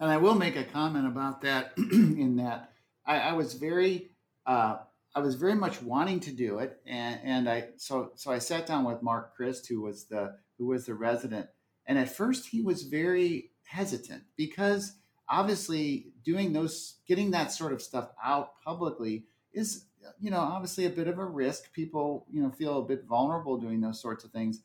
And 0.00 0.10
I 0.10 0.16
will 0.16 0.34
make 0.34 0.56
a 0.56 0.64
comment 0.64 1.06
about 1.06 1.40
that 1.42 1.72
in 1.76 2.36
that 2.36 2.72
I, 3.08 3.18
I 3.18 3.32
was 3.32 3.54
very 3.54 4.10
uh, 4.46 4.76
I 5.14 5.20
was 5.20 5.34
very 5.34 5.54
much 5.54 5.82
wanting 5.82 6.20
to 6.20 6.32
do 6.32 6.58
it, 6.58 6.78
and, 6.86 7.20
and 7.24 7.48
I 7.48 7.68
so 7.76 8.12
so 8.14 8.30
I 8.30 8.38
sat 8.38 8.66
down 8.66 8.84
with 8.84 9.02
Mark 9.02 9.34
Christ, 9.34 9.66
who 9.66 9.80
was 9.80 10.04
the 10.04 10.36
who 10.58 10.66
was 10.66 10.86
the 10.86 10.94
resident, 10.94 11.48
and 11.86 11.98
at 11.98 12.14
first 12.14 12.48
he 12.48 12.60
was 12.60 12.82
very 12.82 13.50
hesitant 13.64 14.22
because 14.36 14.94
obviously 15.28 16.12
doing 16.24 16.52
those 16.52 16.96
getting 17.06 17.30
that 17.32 17.52
sort 17.52 17.72
of 17.72 17.82
stuff 17.82 18.10
out 18.22 18.60
publicly 18.64 19.24
is 19.52 19.84
you 20.20 20.30
know 20.30 20.38
obviously 20.40 20.86
a 20.86 20.90
bit 20.90 21.08
of 21.08 21.18
a 21.18 21.24
risk. 21.24 21.72
People 21.72 22.26
you 22.30 22.42
know 22.42 22.50
feel 22.50 22.78
a 22.78 22.84
bit 22.84 23.04
vulnerable 23.04 23.58
doing 23.58 23.80
those 23.80 24.00
sorts 24.00 24.24
of 24.24 24.30
things. 24.30 24.60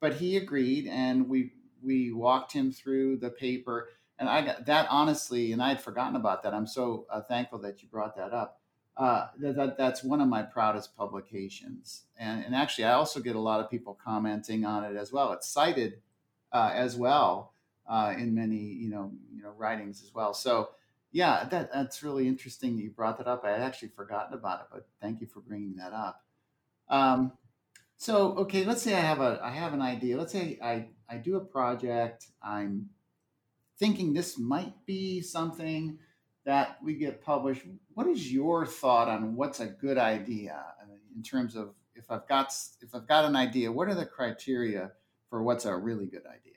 But 0.00 0.14
he 0.14 0.36
agreed 0.36 0.86
and 0.86 1.28
we 1.28 1.52
we 1.82 2.12
walked 2.12 2.52
him 2.52 2.72
through 2.72 3.18
the 3.18 3.30
paper. 3.30 3.88
And 4.18 4.28
i 4.28 4.42
got 4.42 4.66
that 4.66 4.86
honestly 4.90 5.52
and 5.52 5.62
i 5.62 5.68
had 5.68 5.80
forgotten 5.80 6.16
about 6.16 6.42
that. 6.42 6.54
I'm 6.54 6.66
so 6.66 7.06
uh, 7.10 7.20
thankful 7.22 7.58
that 7.60 7.82
you 7.82 7.88
brought 7.88 8.16
that 8.16 8.32
up. 8.32 8.60
Uh, 8.96 9.26
that, 9.38 9.56
that, 9.56 9.76
that's 9.76 10.04
one 10.04 10.20
of 10.20 10.28
my 10.28 10.40
proudest 10.40 10.96
publications. 10.96 12.04
And, 12.16 12.44
and 12.44 12.54
actually 12.54 12.84
i 12.84 12.92
also 12.92 13.20
get 13.20 13.34
a 13.34 13.40
lot 13.40 13.60
of 13.60 13.70
people 13.70 13.98
commenting 14.02 14.64
on 14.64 14.84
it 14.84 14.96
as 14.96 15.12
well. 15.12 15.32
It's 15.32 15.48
cited 15.48 16.00
uh, 16.52 16.70
as 16.72 16.96
well 16.96 17.54
uh, 17.88 18.14
in 18.16 18.34
many 18.34 18.56
you 18.56 18.90
know 18.90 19.12
you 19.32 19.42
know 19.42 19.52
writings 19.56 20.02
as 20.02 20.14
well. 20.14 20.34
So 20.34 20.70
yeah, 21.14 21.44
that 21.44 21.72
that's 21.72 22.02
really 22.02 22.26
interesting 22.26 22.76
that 22.76 22.82
you 22.82 22.90
brought 22.90 23.18
that 23.18 23.28
up. 23.28 23.44
I 23.44 23.52
had 23.52 23.60
actually 23.60 23.90
forgotten 23.96 24.34
about 24.34 24.62
it, 24.62 24.66
but 24.72 24.88
thank 25.00 25.20
you 25.20 25.28
for 25.28 25.38
bringing 25.38 25.76
that 25.76 25.92
up. 25.92 26.20
Um, 26.88 27.32
so, 27.96 28.36
okay, 28.38 28.64
let's 28.64 28.82
say 28.82 28.94
I 28.94 29.00
have 29.00 29.20
a 29.20 29.40
I 29.40 29.52
have 29.52 29.72
an 29.74 29.80
idea. 29.80 30.18
Let's 30.18 30.32
say 30.32 30.58
I 30.60 30.88
I 31.08 31.18
do 31.18 31.36
a 31.36 31.40
project. 31.40 32.26
I'm 32.42 32.90
thinking 33.78 34.12
this 34.12 34.36
might 34.36 34.74
be 34.86 35.20
something 35.20 36.00
that 36.44 36.78
we 36.82 36.94
get 36.94 37.22
published. 37.22 37.62
What 37.94 38.08
is 38.08 38.32
your 38.32 38.66
thought 38.66 39.08
on 39.08 39.36
what's 39.36 39.60
a 39.60 39.66
good 39.66 39.98
idea 39.98 40.60
in 41.14 41.22
terms 41.22 41.54
of 41.54 41.74
if 41.94 42.10
I've 42.10 42.26
got 42.26 42.52
if 42.80 42.92
I've 42.92 43.06
got 43.06 43.24
an 43.24 43.36
idea, 43.36 43.70
what 43.70 43.86
are 43.86 43.94
the 43.94 44.04
criteria 44.04 44.90
for 45.30 45.44
what's 45.44 45.64
a 45.64 45.76
really 45.76 46.06
good 46.06 46.26
idea? 46.26 46.53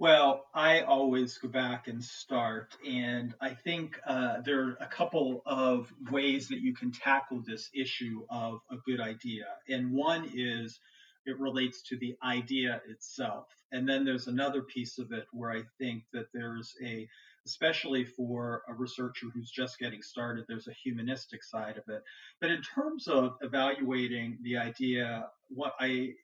Well, 0.00 0.46
I 0.52 0.80
always 0.80 1.38
go 1.38 1.48
back 1.48 1.86
and 1.86 2.02
start, 2.02 2.76
and 2.86 3.32
I 3.40 3.50
think 3.50 4.00
uh, 4.04 4.40
there 4.40 4.60
are 4.64 4.76
a 4.80 4.86
couple 4.86 5.40
of 5.46 5.92
ways 6.10 6.48
that 6.48 6.60
you 6.60 6.74
can 6.74 6.90
tackle 6.90 7.44
this 7.46 7.70
issue 7.72 8.26
of 8.28 8.60
a 8.72 8.76
good 8.84 9.00
idea. 9.00 9.46
And 9.68 9.92
one 9.92 10.28
is 10.34 10.80
it 11.26 11.38
relates 11.38 11.80
to 11.82 11.96
the 11.96 12.16
idea 12.24 12.82
itself. 12.88 13.46
And 13.70 13.88
then 13.88 14.04
there's 14.04 14.26
another 14.26 14.62
piece 14.62 14.98
of 14.98 15.12
it 15.12 15.26
where 15.32 15.52
I 15.52 15.62
think 15.78 16.02
that 16.12 16.26
there's 16.34 16.74
a, 16.84 17.08
especially 17.46 18.04
for 18.04 18.62
a 18.68 18.74
researcher 18.74 19.26
who's 19.32 19.50
just 19.50 19.78
getting 19.78 20.02
started, 20.02 20.44
there's 20.48 20.68
a 20.68 20.72
humanistic 20.72 21.44
side 21.44 21.78
of 21.78 21.84
it. 21.88 22.02
But 22.40 22.50
in 22.50 22.62
terms 22.62 23.06
of 23.06 23.36
evaluating 23.42 24.38
the 24.42 24.56
idea, 24.58 25.28
what 25.48 25.74
I, 25.78 26.14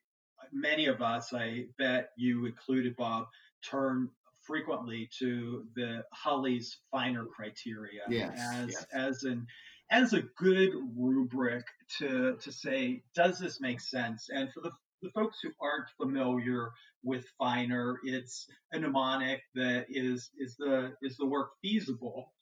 many 0.53 0.87
of 0.87 1.01
us, 1.01 1.33
I 1.33 1.67
bet 1.79 2.11
you 2.17 2.47
included, 2.47 2.97
Bob, 2.97 3.27
turn 3.69 4.11
frequently 4.43 5.09
to 5.19 5.65
the 5.75 6.05
Hulley's 6.13 6.79
finer 6.91 7.25
criteria 7.27 8.03
yes, 8.09 8.39
as 8.53 8.71
yes. 8.71 8.87
as 8.93 9.25
an 9.25 9.47
as 9.91 10.13
a 10.13 10.23
good 10.37 10.71
rubric 10.97 11.65
to 11.99 12.37
to 12.41 12.53
say 12.53 13.03
does 13.15 13.39
this 13.39 13.61
make 13.61 13.81
sense? 13.81 14.29
And 14.31 14.53
for 14.53 14.61
the 14.61 14.71
the 15.03 15.11
folks 15.11 15.39
who 15.43 15.51
aren't 15.61 15.89
familiar 15.97 16.73
with 17.03 17.25
finer 17.39 17.99
it's 18.05 18.47
a 18.73 18.79
mnemonic 18.79 19.41
that 19.55 19.87
is 19.89 20.31
is 20.39 20.57
the 20.57 20.93
is 21.03 21.17
the 21.17 21.27
work 21.27 21.51
feasible? 21.63 22.33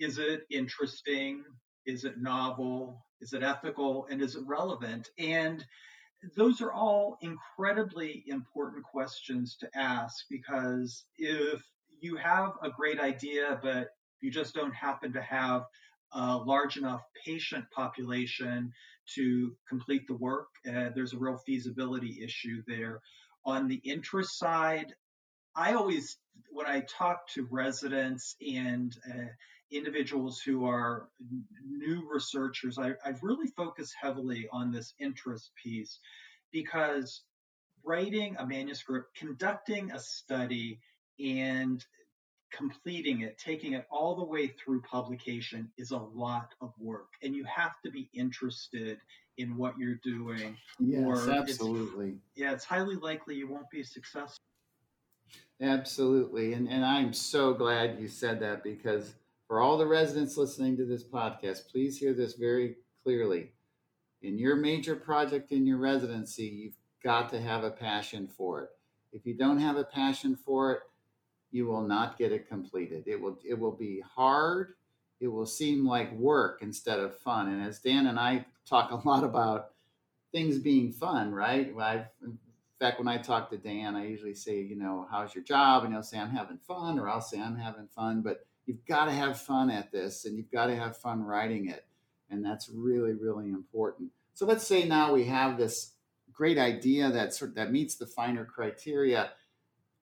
Is 0.00 0.18
it 0.18 0.42
interesting? 0.50 1.44
Is 1.86 2.04
it 2.04 2.20
novel? 2.20 3.04
Is 3.20 3.32
it 3.32 3.42
ethical? 3.42 4.06
And 4.10 4.22
is 4.22 4.36
it 4.36 4.42
relevant? 4.46 5.08
And 5.18 5.64
those 6.36 6.60
are 6.60 6.72
all 6.72 7.18
incredibly 7.20 8.24
important 8.26 8.84
questions 8.84 9.56
to 9.60 9.68
ask 9.74 10.24
because 10.30 11.04
if 11.16 11.62
you 12.00 12.16
have 12.16 12.52
a 12.62 12.70
great 12.70 13.00
idea, 13.00 13.58
but 13.62 13.88
you 14.20 14.30
just 14.30 14.54
don't 14.54 14.74
happen 14.74 15.12
to 15.12 15.22
have 15.22 15.64
a 16.12 16.36
large 16.36 16.76
enough 16.76 17.02
patient 17.24 17.64
population 17.74 18.72
to 19.14 19.54
complete 19.68 20.06
the 20.06 20.16
work, 20.16 20.48
uh, 20.68 20.90
there's 20.94 21.12
a 21.12 21.18
real 21.18 21.38
feasibility 21.46 22.20
issue 22.22 22.62
there. 22.66 23.00
On 23.44 23.68
the 23.68 23.80
interest 23.84 24.38
side, 24.38 24.94
I 25.54 25.74
always, 25.74 26.18
when 26.50 26.66
I 26.66 26.80
talk 26.80 27.28
to 27.34 27.46
residents 27.50 28.36
and 28.40 28.96
uh, 29.08 29.28
individuals 29.70 30.40
who 30.40 30.66
are 30.66 31.08
new 31.66 32.08
researchers, 32.10 32.78
I, 32.78 32.92
I've 33.04 33.22
really 33.22 33.48
focused 33.56 33.94
heavily 34.00 34.48
on 34.52 34.72
this 34.72 34.94
interest 34.98 35.50
piece 35.62 35.98
because 36.52 37.22
writing 37.84 38.36
a 38.38 38.46
manuscript, 38.46 39.16
conducting 39.16 39.90
a 39.92 39.98
study, 39.98 40.80
and 41.18 41.84
completing 42.52 43.20
it, 43.22 43.38
taking 43.38 43.74
it 43.74 43.86
all 43.90 44.16
the 44.16 44.24
way 44.24 44.48
through 44.48 44.80
publication 44.82 45.70
is 45.76 45.90
a 45.90 45.98
lot 45.98 46.54
of 46.60 46.72
work. 46.78 47.08
And 47.22 47.34
you 47.34 47.44
have 47.44 47.80
to 47.84 47.90
be 47.90 48.08
interested 48.14 48.98
in 49.36 49.56
what 49.56 49.74
you're 49.78 50.00
doing. 50.02 50.56
Yes, 50.80 51.28
absolutely. 51.28 52.08
It's, 52.08 52.18
yeah, 52.36 52.52
it's 52.52 52.64
highly 52.64 52.96
likely 52.96 53.36
you 53.36 53.48
won't 53.48 53.70
be 53.70 53.82
successful. 53.82 54.38
Absolutely. 55.60 56.52
And, 56.54 56.68
and 56.68 56.84
I'm 56.84 57.12
so 57.12 57.52
glad 57.52 57.98
you 57.98 58.08
said 58.08 58.40
that 58.40 58.62
because 58.62 59.14
for 59.46 59.60
all 59.60 59.76
the 59.76 59.86
residents 59.86 60.36
listening 60.36 60.76
to 60.76 60.84
this 60.84 61.02
podcast, 61.02 61.68
please 61.70 61.98
hear 61.98 62.14
this 62.14 62.34
very 62.34 62.76
clearly. 63.02 63.52
In 64.22 64.38
your 64.38 64.56
major 64.56 64.96
project 64.96 65.52
in 65.52 65.66
your 65.66 65.78
residency, 65.78 66.44
you've 66.44 66.76
got 67.02 67.28
to 67.30 67.40
have 67.40 67.64
a 67.64 67.70
passion 67.70 68.28
for 68.28 68.62
it. 68.62 68.70
If 69.12 69.26
you 69.26 69.34
don't 69.34 69.58
have 69.60 69.76
a 69.76 69.84
passion 69.84 70.36
for 70.36 70.72
it, 70.72 70.80
you 71.50 71.66
will 71.66 71.82
not 71.82 72.18
get 72.18 72.32
it 72.32 72.48
completed. 72.48 73.04
It 73.06 73.20
will 73.20 73.38
it 73.44 73.58
will 73.58 73.72
be 73.72 74.00
hard. 74.00 74.74
It 75.20 75.28
will 75.28 75.46
seem 75.46 75.86
like 75.86 76.12
work 76.14 76.60
instead 76.62 77.00
of 77.00 77.18
fun. 77.18 77.48
And 77.48 77.62
as 77.62 77.80
Dan 77.80 78.06
and 78.06 78.18
I 78.18 78.44
talk 78.68 78.90
a 78.90 79.08
lot 79.08 79.24
about 79.24 79.70
things 80.32 80.58
being 80.58 80.92
fun, 80.92 81.32
right? 81.32 81.72
I've 81.80 82.06
in 82.80 82.86
fact 82.86 82.98
when 82.98 83.08
I 83.08 83.18
talk 83.18 83.50
to 83.50 83.56
Dan, 83.56 83.96
I 83.96 84.06
usually 84.06 84.34
say, 84.34 84.60
you 84.60 84.76
know, 84.76 85.06
how's 85.10 85.34
your 85.34 85.44
job? 85.44 85.84
And 85.84 85.92
he'll 85.92 86.02
say 86.02 86.18
I'm 86.18 86.30
having 86.30 86.58
fun, 86.58 86.98
or 86.98 87.08
I'll 87.08 87.20
say 87.20 87.40
I'm 87.40 87.56
having 87.56 87.88
fun. 87.88 88.22
But 88.22 88.46
you've 88.66 88.84
got 88.86 89.06
to 89.06 89.12
have 89.12 89.40
fun 89.40 89.70
at 89.70 89.90
this, 89.90 90.24
and 90.24 90.36
you've 90.36 90.50
got 90.50 90.66
to 90.66 90.76
have 90.76 90.96
fun 90.96 91.24
writing 91.24 91.68
it, 91.68 91.84
and 92.30 92.44
that's 92.44 92.68
really 92.68 93.14
really 93.14 93.48
important. 93.48 94.10
So 94.34 94.46
let's 94.46 94.66
say 94.66 94.84
now 94.84 95.12
we 95.12 95.24
have 95.24 95.58
this 95.58 95.94
great 96.32 96.58
idea 96.58 97.10
that 97.10 97.34
sort 97.34 97.56
that 97.56 97.72
meets 97.72 97.96
the 97.96 98.06
finer 98.06 98.44
criteria 98.44 99.30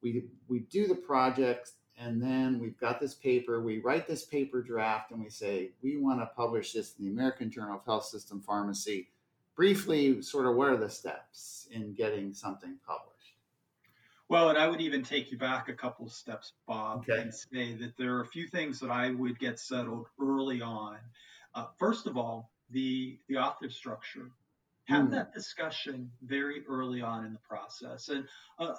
we 0.03 0.25
we 0.49 0.61
do 0.61 0.87
the 0.87 0.95
project 0.95 1.73
and 1.99 2.23
then 2.23 2.59
we've 2.61 2.79
got 2.79 3.01
this 3.01 3.15
paper 3.15 3.63
we 3.63 3.81
write 3.81 4.07
this 4.07 4.25
paper 4.25 4.63
draft 4.63 5.11
and 5.11 5.23
we 5.23 5.31
say 5.31 5.71
we 5.83 5.97
want 5.97 6.21
to 6.21 6.27
publish 6.37 6.73
this 6.73 6.95
in 6.99 7.07
the 7.07 7.11
american 7.11 7.51
journal 7.51 7.77
of 7.77 7.85
health 7.87 8.05
system 8.05 8.43
pharmacy 8.43 9.09
briefly 9.57 10.23
sort 10.23 10.47
of 10.47 10.55
what 10.55 10.69
are 10.69 10.77
the 10.77 10.89
steps 10.89 11.67
in 11.73 11.95
getting 11.95 12.33
something 12.33 12.77
published 12.87 13.39
well 14.29 14.51
and 14.51 14.59
i 14.59 14.69
would 14.69 14.81
even 14.81 15.03
take 15.03 15.33
you 15.33 15.39
back 15.39 15.69
a 15.69 15.73
couple 15.73 16.07
of 16.07 16.13
steps 16.13 16.53
bob 16.67 17.05
okay. 17.09 17.23
and 17.23 17.35
say 17.35 17.75
that 17.75 17.97
there 17.97 18.15
are 18.15 18.21
a 18.21 18.27
few 18.27 18.47
things 18.47 18.79
that 18.79 18.91
i 18.91 19.11
would 19.11 19.39
get 19.39 19.59
settled 19.59 20.07
early 20.21 20.61
on 20.61 20.99
uh, 21.55 21.67
first 21.79 22.07
of 22.07 22.17
all 22.17 22.51
the 22.71 23.19
the 23.29 23.37
author 23.37 23.71
structure 23.71 24.31
have 24.85 25.07
mm. 25.07 25.11
that 25.11 25.33
discussion 25.33 26.11
very 26.23 26.63
early 26.69 27.03
on 27.03 27.25
in 27.25 27.33
the 27.33 27.39
process 27.41 28.09
and 28.09 28.25
uh, 28.59 28.75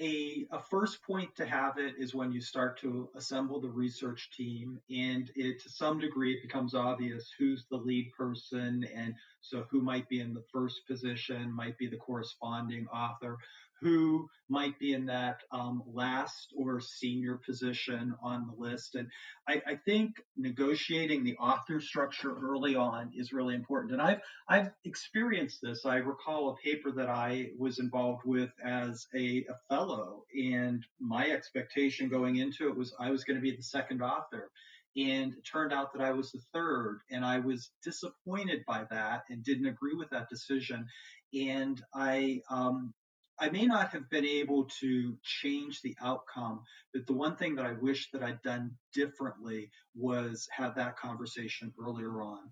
a, 0.00 0.46
a 0.50 0.58
first 0.58 1.02
point 1.02 1.34
to 1.36 1.44
have 1.44 1.76
it 1.78 1.94
is 1.98 2.14
when 2.14 2.32
you 2.32 2.40
start 2.40 2.78
to 2.80 3.08
assemble 3.14 3.60
the 3.60 3.68
research 3.68 4.30
team 4.34 4.80
and 4.90 5.30
it 5.36 5.60
to 5.62 5.68
some 5.68 5.98
degree 5.98 6.32
it 6.32 6.42
becomes 6.42 6.74
obvious 6.74 7.30
who's 7.38 7.66
the 7.70 7.76
lead 7.76 8.10
person 8.16 8.86
and 8.94 9.14
so 9.42 9.64
who 9.70 9.82
might 9.82 10.08
be 10.08 10.20
in 10.20 10.32
the 10.32 10.44
first 10.52 10.86
position 10.86 11.52
might 11.52 11.76
be 11.78 11.86
the 11.86 11.96
corresponding 11.96 12.86
author 12.88 13.36
who 13.80 14.28
might 14.48 14.78
be 14.78 14.92
in 14.92 15.06
that 15.06 15.38
um, 15.52 15.82
last 15.86 16.52
or 16.56 16.80
senior 16.80 17.40
position 17.46 18.14
on 18.22 18.46
the 18.46 18.62
list. 18.62 18.94
And 18.94 19.08
I, 19.48 19.62
I, 19.66 19.76
think 19.84 20.16
negotiating 20.36 21.24
the 21.24 21.36
author 21.36 21.80
structure 21.80 22.36
early 22.42 22.74
on 22.74 23.12
is 23.16 23.32
really 23.32 23.54
important. 23.54 23.92
And 23.92 24.02
I've 24.02 24.20
I've 24.48 24.70
experienced 24.84 25.60
this. 25.62 25.86
I 25.86 25.96
recall 25.96 26.50
a 26.50 26.56
paper 26.56 26.90
that 26.92 27.08
I 27.08 27.50
was 27.58 27.78
involved 27.78 28.22
with 28.24 28.50
as 28.64 29.06
a, 29.14 29.44
a 29.48 29.54
fellow, 29.68 30.24
and 30.34 30.84
my 31.00 31.30
expectation 31.30 32.08
going 32.08 32.36
into 32.36 32.68
it 32.68 32.76
was 32.76 32.94
I 32.98 33.10
was 33.10 33.24
going 33.24 33.36
to 33.36 33.42
be 33.42 33.56
the 33.56 33.62
second 33.62 34.02
author. 34.02 34.50
And 34.96 35.34
it 35.34 35.44
turned 35.44 35.72
out 35.72 35.92
that 35.92 36.02
I 36.02 36.10
was 36.10 36.32
the 36.32 36.40
third, 36.52 37.00
and 37.10 37.24
I 37.24 37.38
was 37.38 37.70
disappointed 37.84 38.64
by 38.66 38.84
that 38.90 39.22
and 39.30 39.44
didn't 39.44 39.68
agree 39.68 39.94
with 39.94 40.10
that 40.10 40.28
decision. 40.28 40.84
And 41.32 41.80
I 41.94 42.40
um, 42.50 42.92
I 43.40 43.48
may 43.48 43.64
not 43.64 43.88
have 43.90 44.10
been 44.10 44.26
able 44.26 44.64
to 44.80 45.16
change 45.22 45.80
the 45.80 45.96
outcome, 46.02 46.62
but 46.92 47.06
the 47.06 47.14
one 47.14 47.36
thing 47.36 47.54
that 47.54 47.64
I 47.64 47.72
wish 47.72 48.10
that 48.12 48.22
I'd 48.22 48.42
done 48.42 48.72
differently 48.92 49.70
was 49.94 50.46
have 50.52 50.74
that 50.76 50.98
conversation 50.98 51.72
earlier 51.82 52.22
on. 52.22 52.50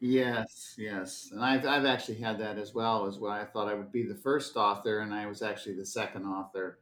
Yes, 0.00 0.74
yes. 0.76 1.28
And 1.32 1.42
I've, 1.42 1.64
I've 1.66 1.84
actually 1.84 2.18
had 2.18 2.38
that 2.40 2.58
as 2.58 2.74
well, 2.74 3.06
as 3.06 3.18
well. 3.18 3.32
I 3.32 3.44
thought 3.44 3.68
I 3.68 3.74
would 3.74 3.92
be 3.92 4.02
the 4.02 4.14
first 4.14 4.56
author, 4.56 5.00
and 5.00 5.14
I 5.14 5.26
was 5.26 5.40
actually 5.40 5.76
the 5.76 5.86
second 5.86 6.26
author. 6.26 6.80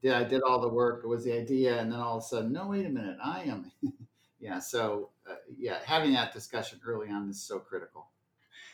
Yeah, 0.00 0.18
I 0.18 0.24
did 0.24 0.42
all 0.42 0.60
the 0.60 0.68
work. 0.68 1.02
It 1.04 1.08
was 1.08 1.24
the 1.24 1.32
idea, 1.32 1.78
and 1.78 1.92
then 1.92 1.98
all 2.00 2.18
of 2.18 2.22
a 2.24 2.26
sudden, 2.26 2.52
no, 2.52 2.68
wait 2.68 2.86
a 2.86 2.90
minute, 2.90 3.18
I 3.22 3.42
am. 3.42 3.70
yeah, 4.40 4.58
so 4.58 5.10
uh, 5.28 5.34
yeah, 5.58 5.78
having 5.84 6.12
that 6.14 6.32
discussion 6.32 6.80
early 6.86 7.10
on 7.10 7.28
is 7.28 7.42
so 7.42 7.58
critical. 7.58 8.08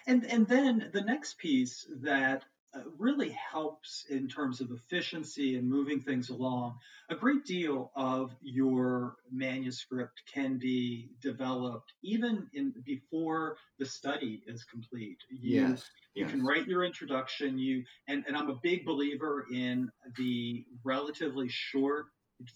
And 0.07 0.25
and 0.27 0.47
then 0.47 0.90
the 0.93 1.03
next 1.03 1.38
piece 1.38 1.87
that 2.03 2.45
Uh, 2.72 2.83
really 2.98 3.30
helps 3.30 4.04
in 4.11 4.28
terms 4.28 4.61
of 4.61 4.70
efficiency 4.70 5.56
and 5.56 5.68
moving 5.68 5.98
things 5.98 6.30
along. 6.30 6.78
A 7.11 7.16
great 7.16 7.44
deal 7.44 7.90
of 7.96 8.30
your 8.42 9.16
manuscript 9.33 10.22
can 10.33 10.56
be 10.56 11.11
developed 11.20 11.92
even 12.04 12.48
in 12.54 12.72
before 12.87 13.56
the 13.80 13.85
study 13.85 14.44
is 14.46 14.62
complete. 14.62 15.18
You, 15.30 15.62
yes. 15.62 15.90
You 16.14 16.22
yes. 16.22 16.30
can 16.30 16.44
write 16.44 16.68
your 16.68 16.85
introduction. 16.85 17.59
You 17.59 17.83
and, 18.06 18.24
and 18.28 18.37
I'm 18.37 18.50
a 18.50 18.61
big 18.62 18.87
believer 18.87 19.46
in 19.52 19.90
the 20.16 20.64
relatively 20.85 21.48
short 21.48 22.06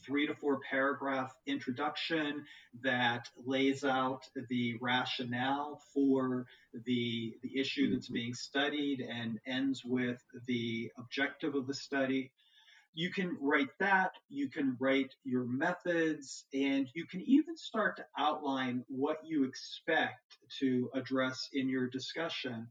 three 0.04 0.26
to 0.26 0.34
four 0.34 0.60
paragraph 0.70 1.34
introduction 1.46 2.44
that 2.82 3.28
lays 3.44 3.84
out 3.84 4.22
the 4.48 4.76
rationale 4.80 5.80
for 5.92 6.46
the, 6.86 7.34
the 7.42 7.60
issue 7.60 7.92
that's 7.92 8.06
mm-hmm. 8.06 8.14
being 8.14 8.34
studied 8.34 9.00
and 9.00 9.38
ends 9.46 9.82
with 9.84 10.22
the 10.46 10.90
objective 10.98 11.54
of 11.54 11.66
the 11.66 11.74
study. 11.74 12.30
you 12.94 13.10
can 13.10 13.36
write 13.40 13.70
that, 13.80 14.12
you 14.28 14.48
can 14.48 14.76
write 14.78 15.12
your 15.24 15.44
methods, 15.44 16.44
and 16.54 16.88
you 16.94 17.06
can 17.06 17.20
even 17.22 17.56
start 17.56 17.96
to 17.96 18.04
outline 18.16 18.84
what 18.88 19.18
you 19.24 19.44
expect 19.44 20.38
to 20.60 20.88
address 20.94 21.48
in 21.52 21.68
your 21.68 21.88
discussion 21.88 22.68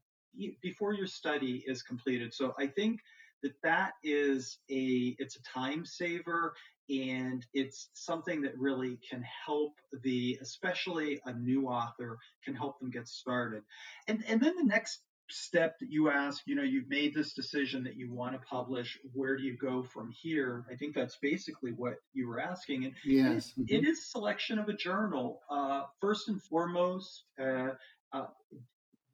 before 0.62 0.94
your 0.94 1.08
study 1.08 1.64
is 1.68 1.84
completed. 1.84 2.34
So 2.34 2.56
I 2.58 2.68
think 2.68 3.02
that 3.44 3.62
that 3.62 3.94
is 4.04 4.58
a 4.72 5.16
it's 5.20 5.36
a 5.36 5.44
time 5.44 5.86
saver 5.86 6.54
and 6.90 7.46
it's 7.54 7.90
something 7.94 8.42
that 8.42 8.58
really 8.58 9.00
can 9.10 9.24
help 9.46 9.74
the 10.04 10.38
especially 10.42 11.22
a 11.26 11.34
new 11.34 11.68
author 11.68 12.18
can 12.44 12.56
help 12.56 12.80
them 12.80 12.90
get 12.90 13.08
started. 13.08 13.64
And 14.08 14.24
and 14.28 14.42
then 14.42 14.56
the 14.58 14.64
next 14.64 15.02
step 15.30 15.80
that 15.80 15.90
you 15.90 16.10
ask 16.10 16.42
you 16.46 16.54
know 16.54 16.64
you've 16.64 16.90
made 16.90 17.14
this 17.16 17.34
decision 17.34 17.84
that 17.86 17.96
you 17.96 18.12
want 18.12 18.34
to 18.34 18.40
publish 18.48 19.00
where 19.14 19.38
do 19.38 19.44
you 19.44 19.58
go 19.58 19.84
from 19.84 20.12
here? 20.12 20.66
I 20.72 20.76
think 20.76 20.94
that's 20.94 21.18
basically 21.22 21.72
what 21.72 21.96
you 22.14 22.28
were 22.28 22.40
asking 22.40 22.86
and 22.86 22.94
yes 23.06 23.54
it, 23.58 23.62
mm-hmm. 23.62 23.76
it 23.76 23.88
is 23.88 24.12
selection 24.12 24.60
of 24.60 24.68
a 24.68 24.74
journal. 24.74 25.40
Uh, 25.50 25.84
first 26.02 26.28
and 26.28 26.42
foremost 26.42 27.24
uh, 27.42 27.70
uh, 28.12 28.26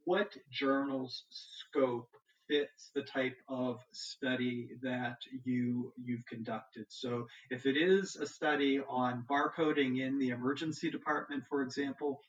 what 0.05 0.35
journal's 0.51 1.23
scope 1.29 2.09
fits 2.49 2.91
the 2.95 3.03
type 3.03 3.38
of 3.47 3.79
study 3.91 4.69
that 4.81 5.17
you 5.45 5.93
you've 6.03 6.25
conducted. 6.25 6.85
So 6.89 7.27
if 7.49 7.65
it 7.65 7.77
is 7.77 8.15
a 8.15 8.25
study 8.25 8.81
on 8.89 9.25
barcoding 9.29 10.01
in 10.01 10.17
the 10.19 10.29
emergency 10.29 10.89
department, 10.89 11.43
for 11.47 11.62
example, 11.62 12.21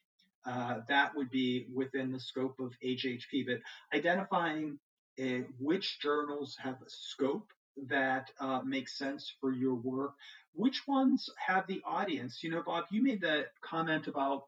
uh, 0.46 0.80
that 0.88 1.16
would 1.16 1.30
be 1.30 1.66
within 1.74 2.12
the 2.12 2.20
scope 2.20 2.60
of 2.60 2.72
AJHP. 2.84 3.46
But 3.46 3.60
identifying 3.96 4.78
uh, 5.20 5.44
which 5.58 6.00
journals 6.00 6.56
have 6.62 6.74
a 6.74 6.88
scope 6.88 7.50
that 7.88 8.30
uh, 8.40 8.60
makes 8.64 8.98
sense 8.98 9.32
for 9.40 9.52
your 9.52 9.74
work, 9.74 10.12
which 10.52 10.86
ones 10.86 11.28
have 11.46 11.66
the 11.66 11.80
audience. 11.84 12.42
You 12.42 12.50
know, 12.50 12.62
Bob, 12.64 12.84
you 12.90 13.02
made 13.02 13.22
that 13.22 13.46
comment 13.62 14.06
about 14.06 14.44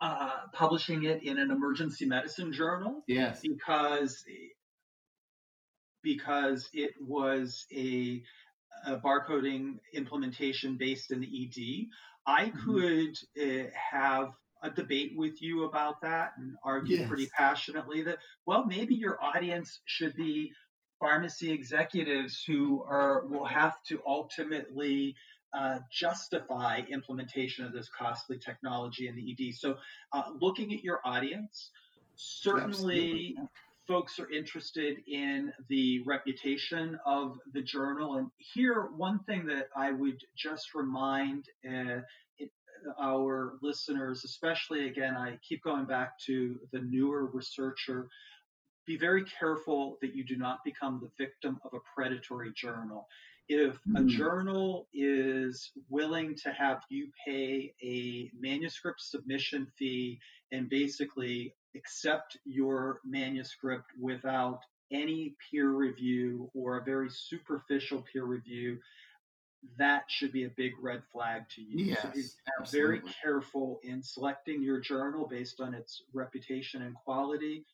uh, 0.00 0.46
publishing 0.52 1.04
it 1.04 1.22
in 1.22 1.38
an 1.38 1.50
emergency 1.50 2.04
medicine 2.04 2.52
journal. 2.52 3.02
Yes. 3.06 3.40
Because 3.40 4.24
because 6.04 6.68
it 6.72 6.92
was 7.00 7.66
a, 7.74 8.22
a 8.86 8.96
barcoding 8.98 9.78
implementation 9.92 10.76
based 10.76 11.10
in 11.10 11.20
the 11.20 11.26
ED. 11.26 11.86
I 12.26 12.46
mm-hmm. 12.46 12.70
could 12.70 13.18
uh, 13.42 13.70
have 13.92 14.28
a 14.62 14.70
debate 14.70 15.12
with 15.16 15.42
you 15.42 15.64
about 15.64 16.00
that 16.02 16.32
and 16.38 16.54
argue 16.64 16.98
yes. 16.98 17.08
pretty 17.08 17.28
passionately 17.36 18.02
that, 18.02 18.18
well, 18.46 18.64
maybe 18.64 18.94
your 18.94 19.22
audience 19.22 19.80
should 19.86 20.14
be 20.14 20.52
pharmacy 21.00 21.50
executives 21.50 22.42
who 22.46 22.82
are 22.84 23.26
will 23.26 23.44
have 23.44 23.82
to 23.88 24.00
ultimately 24.06 25.14
uh, 25.52 25.78
justify 25.92 26.80
implementation 26.90 27.64
of 27.64 27.72
this 27.72 27.88
costly 27.96 28.38
technology 28.38 29.08
in 29.08 29.14
the 29.14 29.32
ED. 29.32 29.54
So, 29.54 29.76
uh, 30.12 30.30
looking 30.40 30.72
at 30.72 30.82
your 30.82 31.00
audience, 31.04 31.70
certainly 32.16 33.36
folks 33.86 34.18
are 34.18 34.30
interested 34.30 34.98
in 35.06 35.52
the 35.68 36.00
reputation 36.06 36.98
of 37.04 37.38
the 37.52 37.62
journal. 37.62 38.16
And 38.16 38.30
here, 38.38 38.88
one 38.96 39.20
thing 39.20 39.46
that 39.46 39.68
I 39.76 39.92
would 39.92 40.20
just 40.36 40.74
remind 40.74 41.46
uh, 41.68 42.00
our 43.00 43.54
listeners, 43.62 44.24
especially 44.24 44.88
again, 44.88 45.16
I 45.16 45.38
keep 45.46 45.62
going 45.62 45.84
back 45.84 46.18
to 46.26 46.58
the 46.72 46.80
newer 46.80 47.26
researcher. 47.26 48.08
Be 48.86 48.96
very 48.96 49.24
careful 49.38 49.98
that 50.02 50.14
you 50.14 50.24
do 50.24 50.36
not 50.36 50.58
become 50.64 51.00
the 51.00 51.24
victim 51.24 51.58
of 51.64 51.72
a 51.74 51.80
predatory 51.94 52.52
journal. 52.54 53.06
If 53.48 53.78
a 53.94 54.00
hmm. 54.00 54.08
journal 54.08 54.88
is 54.94 55.70
willing 55.90 56.34
to 56.42 56.50
have 56.52 56.80
you 56.88 57.08
pay 57.26 57.74
a 57.82 58.30
manuscript 58.38 59.02
submission 59.02 59.66
fee 59.78 60.18
and 60.50 60.68
basically 60.70 61.54
accept 61.76 62.36
your 62.44 63.00
manuscript 63.04 63.90
without 64.00 64.60
any 64.92 65.34
peer 65.50 65.70
review 65.70 66.50
or 66.54 66.78
a 66.78 66.84
very 66.84 67.08
superficial 67.10 68.04
peer 68.12 68.24
review, 68.24 68.78
that 69.78 70.04
should 70.08 70.32
be 70.32 70.44
a 70.44 70.50
big 70.56 70.72
red 70.80 71.02
flag 71.12 71.42
to 71.50 71.62
you. 71.62 71.86
Yes, 71.86 72.02
so 72.02 72.10
be 72.10 72.22
absolutely. 72.60 72.98
very 72.98 73.14
careful 73.22 73.80
in 73.82 74.02
selecting 74.02 74.62
your 74.62 74.80
journal 74.80 75.26
based 75.28 75.60
on 75.60 75.74
its 75.74 76.02
reputation 76.12 76.82
and 76.82 76.94
quality. 76.94 77.64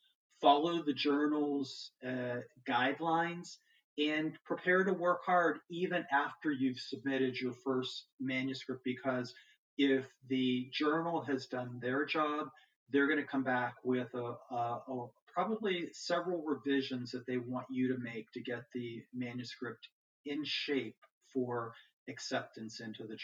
Follow 0.41 0.83
the 0.83 0.95
journal's 0.95 1.91
uh, 2.07 2.41
guidelines 2.69 3.57
and 3.99 4.39
prepare 4.47 4.85
to 4.85 4.93
work 4.93 5.21
hard 5.27 5.59
even 5.69 6.05
after 6.13 6.51
you've 6.51 6.79
submitted 6.79 7.37
your 7.39 7.53
first 7.53 8.07
manuscript 8.21 8.83
because 8.85 9.35
if 9.77 10.07
the 10.29 10.69
journal 10.73 11.23
has 11.23 11.47
done 11.47 11.79
their 11.83 12.05
job, 12.07 12.49
they're 12.93 13.07
going 13.07 13.19
to 13.19 13.27
come 13.27 13.45
back 13.45 13.75
with 13.85 14.09
a, 14.15 14.35
a, 14.55 14.81
a, 14.89 15.07
probably 15.33 15.89
several 15.93 16.43
revisions 16.43 17.11
that 17.13 17.27
they 17.27 17.37
want 17.37 17.67
you 17.71 17.89
to 17.89 18.01
make 18.01 18.31
to 18.33 18.41
get 18.41 18.65
the 18.75 19.03
manuscript 19.15 19.89
in 20.27 20.43
shape 20.45 20.97
for 21.33 21.73
acceptance 22.09 22.81
into 22.81 23.05
the. 23.07 23.17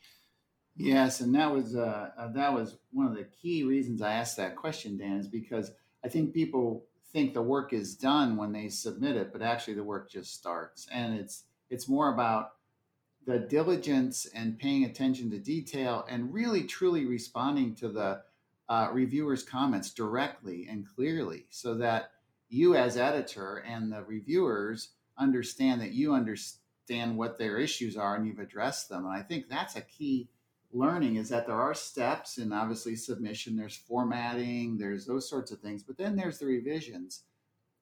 Yes, 0.76 1.20
and 1.20 1.34
that 1.34 1.52
was 1.52 1.74
uh, 1.74 2.10
uh, 2.16 2.32
that 2.32 2.52
was 2.52 2.76
one 2.92 3.06
of 3.06 3.16
the 3.16 3.24
key 3.24 3.64
reasons 3.64 4.02
I 4.02 4.12
asked 4.12 4.36
that 4.36 4.56
question, 4.56 4.98
Dan, 4.98 5.18
is 5.18 5.28
because 5.28 5.72
I 6.04 6.08
think 6.08 6.34
people 6.34 6.84
think 7.12 7.32
the 7.32 7.42
work 7.42 7.72
is 7.72 7.94
done 7.94 8.36
when 8.36 8.52
they 8.52 8.68
submit 8.68 9.16
it, 9.16 9.32
but 9.32 9.42
actually 9.42 9.74
the 9.74 9.84
work 9.84 10.10
just 10.10 10.34
starts, 10.34 10.86
and 10.92 11.14
it's 11.18 11.44
it's 11.70 11.88
more 11.88 12.12
about 12.12 12.52
the 13.26 13.38
diligence 13.38 14.26
and 14.34 14.58
paying 14.58 14.84
attention 14.84 15.30
to 15.30 15.38
detail 15.38 16.06
and 16.08 16.32
really 16.32 16.62
truly 16.62 17.04
responding 17.06 17.74
to 17.74 17.88
the 17.88 18.22
uh, 18.68 18.88
reviewers' 18.92 19.42
comments 19.42 19.92
directly 19.92 20.66
and 20.68 20.86
clearly 20.86 21.46
so 21.50 21.74
that 21.74 22.10
you, 22.48 22.74
as 22.74 22.96
editor, 22.96 23.64
and 23.66 23.92
the 23.92 24.02
reviewers 24.04 24.90
understand 25.18 25.80
that 25.80 25.92
you 25.92 26.14
understand 26.14 27.16
what 27.16 27.38
their 27.38 27.58
issues 27.58 27.96
are 27.96 28.16
and 28.16 28.26
you've 28.26 28.38
addressed 28.38 28.88
them. 28.88 29.04
And 29.04 29.14
I 29.14 29.22
think 29.22 29.48
that's 29.48 29.76
a 29.76 29.80
key 29.80 30.28
learning 30.72 31.16
is 31.16 31.28
that 31.28 31.46
there 31.46 31.60
are 31.60 31.74
steps 31.74 32.38
and 32.38 32.52
obviously 32.52 32.96
submission, 32.96 33.56
there's 33.56 33.76
formatting, 33.76 34.76
there's 34.78 35.06
those 35.06 35.28
sorts 35.28 35.50
of 35.50 35.60
things, 35.60 35.82
but 35.82 35.96
then 35.96 36.16
there's 36.16 36.38
the 36.38 36.46
revisions. 36.46 37.22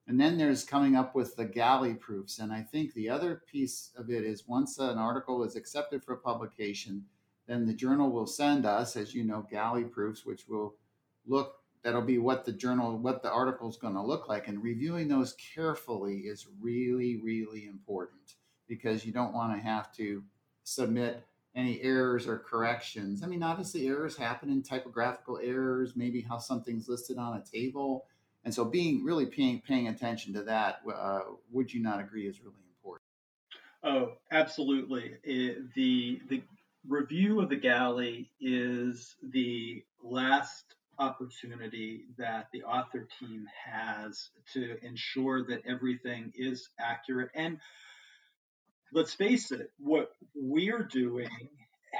And 0.07 0.19
then 0.19 0.37
there's 0.37 0.63
coming 0.63 0.95
up 0.95 1.15
with 1.15 1.35
the 1.35 1.45
galley 1.45 1.95
proofs. 1.95 2.37
And 2.37 2.53
I 2.53 2.61
think 2.61 2.93
the 2.93 3.09
other 3.09 3.41
piece 3.51 3.91
of 3.97 4.11
it 4.11 4.23
is 4.23 4.47
once 4.47 4.77
an 4.77 4.99
article 4.99 5.43
is 5.43 5.55
accepted 5.55 6.03
for 6.03 6.15
publication, 6.15 7.03
then 7.47 7.65
the 7.65 7.73
journal 7.73 8.11
will 8.11 8.27
send 8.27 8.65
us, 8.65 8.95
as 8.95 9.13
you 9.13 9.23
know, 9.23 9.45
galley 9.49 9.83
proofs, 9.83 10.25
which 10.25 10.47
will 10.47 10.75
look 11.27 11.55
that'll 11.85 12.01
be 12.01 12.17
what 12.17 12.43
the 12.45 12.51
journal 12.51 12.97
what 12.97 13.21
the 13.21 13.31
article 13.31 13.69
is 13.69 13.77
going 13.77 13.93
to 13.93 14.01
look 14.01 14.27
like. 14.27 14.47
And 14.47 14.61
reviewing 14.61 15.07
those 15.07 15.33
carefully 15.33 16.21
is 16.21 16.47
really 16.59 17.17
really 17.17 17.65
important 17.67 18.35
because 18.67 19.05
you 19.05 19.13
don't 19.13 19.33
want 19.33 19.55
to 19.55 19.61
have 19.61 19.93
to 19.93 20.23
submit 20.63 21.23
any 21.55 21.79
errors 21.81 22.27
or 22.27 22.39
corrections. 22.39 23.23
I 23.23 23.27
mean 23.27 23.43
obviously 23.43 23.87
errors 23.87 24.17
happen 24.17 24.49
in 24.49 24.63
typographical 24.63 25.39
errors 25.41 25.95
maybe 25.95 26.21
how 26.21 26.39
something's 26.39 26.89
listed 26.89 27.17
on 27.17 27.37
a 27.37 27.43
table. 27.43 28.05
And 28.43 28.53
so 28.53 28.65
being 28.65 29.03
really 29.03 29.27
paying 29.27 29.61
paying 29.61 29.87
attention 29.87 30.33
to 30.33 30.43
that 30.43 30.81
uh, 30.91 31.21
would 31.51 31.71
you 31.71 31.83
not 31.83 31.99
agree 31.99 32.27
is 32.27 32.41
really 32.41 32.55
important? 32.75 33.03
Oh 33.83 34.13
absolutely. 34.31 35.17
It, 35.23 35.73
the 35.75 36.19
the 36.29 36.41
review 36.87 37.41
of 37.41 37.49
the 37.49 37.55
galley 37.55 38.31
is 38.39 39.15
the 39.21 39.83
last 40.03 40.63
opportunity 40.97 42.05
that 42.17 42.47
the 42.53 42.63
author 42.63 43.07
team 43.19 43.45
has 43.65 44.29
to 44.53 44.77
ensure 44.83 45.45
that 45.45 45.61
everything 45.67 46.31
is 46.35 46.69
accurate. 46.79 47.29
And 47.35 47.59
let's 48.93 49.13
face 49.13 49.51
it, 49.51 49.71
what 49.77 50.11
we're 50.33 50.83
doing 50.83 51.29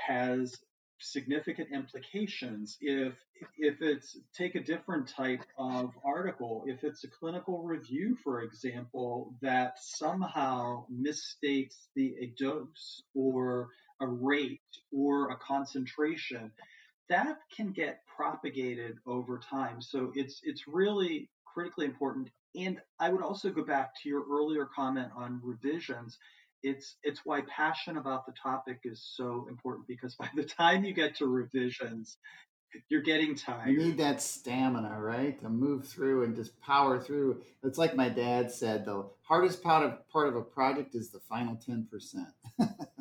has 0.07 0.55
significant 0.99 1.67
implications 1.73 2.77
if 2.79 3.13
if 3.57 3.81
it's 3.81 4.17
take 4.33 4.55
a 4.55 4.63
different 4.63 5.09
type 5.09 5.43
of 5.57 5.91
article 6.05 6.63
if 6.67 6.85
it's 6.85 7.03
a 7.03 7.07
clinical 7.07 7.61
review 7.63 8.17
for 8.23 8.41
example 8.41 9.33
that 9.41 9.75
somehow 9.77 10.85
misstates 10.89 11.75
the 11.95 12.31
dose 12.39 13.03
or 13.13 13.67
a 14.01 14.07
rate 14.07 14.61
or 14.91 15.31
a 15.31 15.37
concentration 15.37 16.51
that 17.09 17.37
can 17.55 17.71
get 17.71 17.99
propagated 18.15 18.97
over 19.05 19.39
time. 19.39 19.81
So 19.81 20.11
it's 20.15 20.41
it's 20.43 20.67
really 20.67 21.29
critically 21.45 21.85
important. 21.85 22.29
And 22.55 22.79
I 22.99 23.09
would 23.09 23.21
also 23.21 23.49
go 23.49 23.63
back 23.63 23.91
to 24.01 24.09
your 24.09 24.23
earlier 24.29 24.67
comment 24.73 25.09
on 25.15 25.41
revisions. 25.43 26.17
It's 26.63 26.95
it's 27.03 27.21
why 27.23 27.41
passion 27.41 27.97
about 27.97 28.25
the 28.25 28.33
topic 28.33 28.79
is 28.83 29.03
so 29.15 29.47
important 29.49 29.87
because 29.87 30.15
by 30.19 30.29
the 30.35 30.43
time 30.43 30.83
you 30.83 30.93
get 30.93 31.15
to 31.17 31.27
revisions, 31.27 32.17
you're 32.89 33.01
getting 33.01 33.35
tired. 33.35 33.69
You 33.69 33.77
need 33.77 33.97
that 33.97 34.21
stamina, 34.21 34.99
right, 34.99 35.39
to 35.41 35.49
move 35.49 35.87
through 35.87 36.23
and 36.23 36.35
just 36.35 36.59
power 36.61 36.99
through. 36.99 37.41
It's 37.63 37.77
like 37.77 37.95
my 37.95 38.09
dad 38.09 38.51
said: 38.51 38.85
the 38.85 39.05
hardest 39.21 39.63
part 39.63 39.83
of 39.83 40.09
part 40.09 40.27
of 40.27 40.35
a 40.35 40.41
project 40.41 40.95
is 40.95 41.09
the 41.09 41.19
final 41.29 41.55
ten 41.55 41.87
percent. 41.89 42.27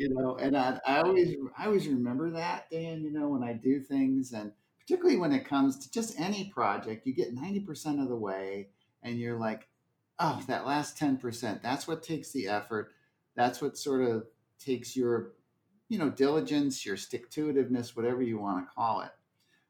you 0.00 0.08
know, 0.08 0.36
and 0.36 0.56
I, 0.56 0.80
I 0.86 1.00
always 1.02 1.36
I 1.58 1.66
always 1.66 1.86
remember 1.86 2.30
that, 2.30 2.70
Dan. 2.70 3.04
You 3.04 3.12
know, 3.12 3.28
when 3.28 3.44
I 3.44 3.52
do 3.52 3.80
things, 3.80 4.32
and 4.32 4.50
particularly 4.80 5.18
when 5.18 5.32
it 5.32 5.46
comes 5.46 5.78
to 5.78 5.90
just 5.90 6.18
any 6.18 6.50
project, 6.54 7.06
you 7.06 7.14
get 7.14 7.34
ninety 7.34 7.60
percent 7.60 8.00
of 8.00 8.08
the 8.08 8.16
way, 8.16 8.70
and 9.02 9.18
you're 9.18 9.38
like, 9.38 9.68
oh, 10.18 10.42
that 10.48 10.66
last 10.66 10.96
ten 10.96 11.18
percent. 11.18 11.62
That's 11.62 11.86
what 11.86 12.02
takes 12.02 12.32
the 12.32 12.48
effort. 12.48 12.92
That's 13.36 13.60
what 13.60 13.76
sort 13.76 14.02
of 14.02 14.24
takes 14.58 14.96
your 14.96 15.32
you 15.90 15.98
know, 15.98 16.08
diligence, 16.08 16.86
your 16.86 16.96
stick 16.96 17.28
to 17.30 17.52
whatever 17.94 18.22
you 18.22 18.38
want 18.38 18.64
to 18.64 18.74
call 18.74 19.02
it. 19.02 19.10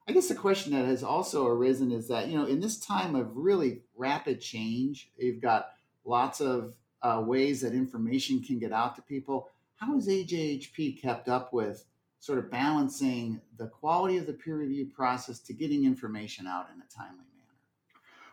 I 0.06 0.12
guess 0.12 0.28
the 0.28 0.34
question 0.34 0.72
that 0.74 0.84
has 0.84 1.02
also 1.02 1.46
arisen 1.46 1.90
is 1.90 2.08
that, 2.08 2.28
you 2.28 2.38
know, 2.38 2.44
in 2.44 2.60
this 2.60 2.78
time 2.78 3.16
of 3.16 3.36
really 3.36 3.80
rapid 3.96 4.40
change, 4.40 5.10
you've 5.16 5.40
got 5.40 5.70
lots 6.04 6.40
of 6.40 6.76
uh, 7.02 7.22
ways 7.24 7.62
that 7.62 7.72
information 7.72 8.42
can 8.42 8.58
get 8.58 8.72
out 8.72 8.96
to 8.96 9.02
people. 9.02 9.48
How 9.80 9.94
has 9.94 10.08
AJHP 10.08 11.00
kept 11.00 11.28
up 11.28 11.52
with 11.52 11.86
sort 12.18 12.38
of 12.38 12.50
balancing 12.50 13.40
the 13.56 13.66
quality 13.66 14.18
of 14.18 14.26
the 14.26 14.34
peer 14.34 14.58
review 14.58 14.86
process 14.94 15.40
to 15.40 15.54
getting 15.54 15.84
information 15.84 16.46
out 16.46 16.68
in 16.74 16.80
a 16.82 16.94
timely 16.94 17.24
manner? 17.34 17.58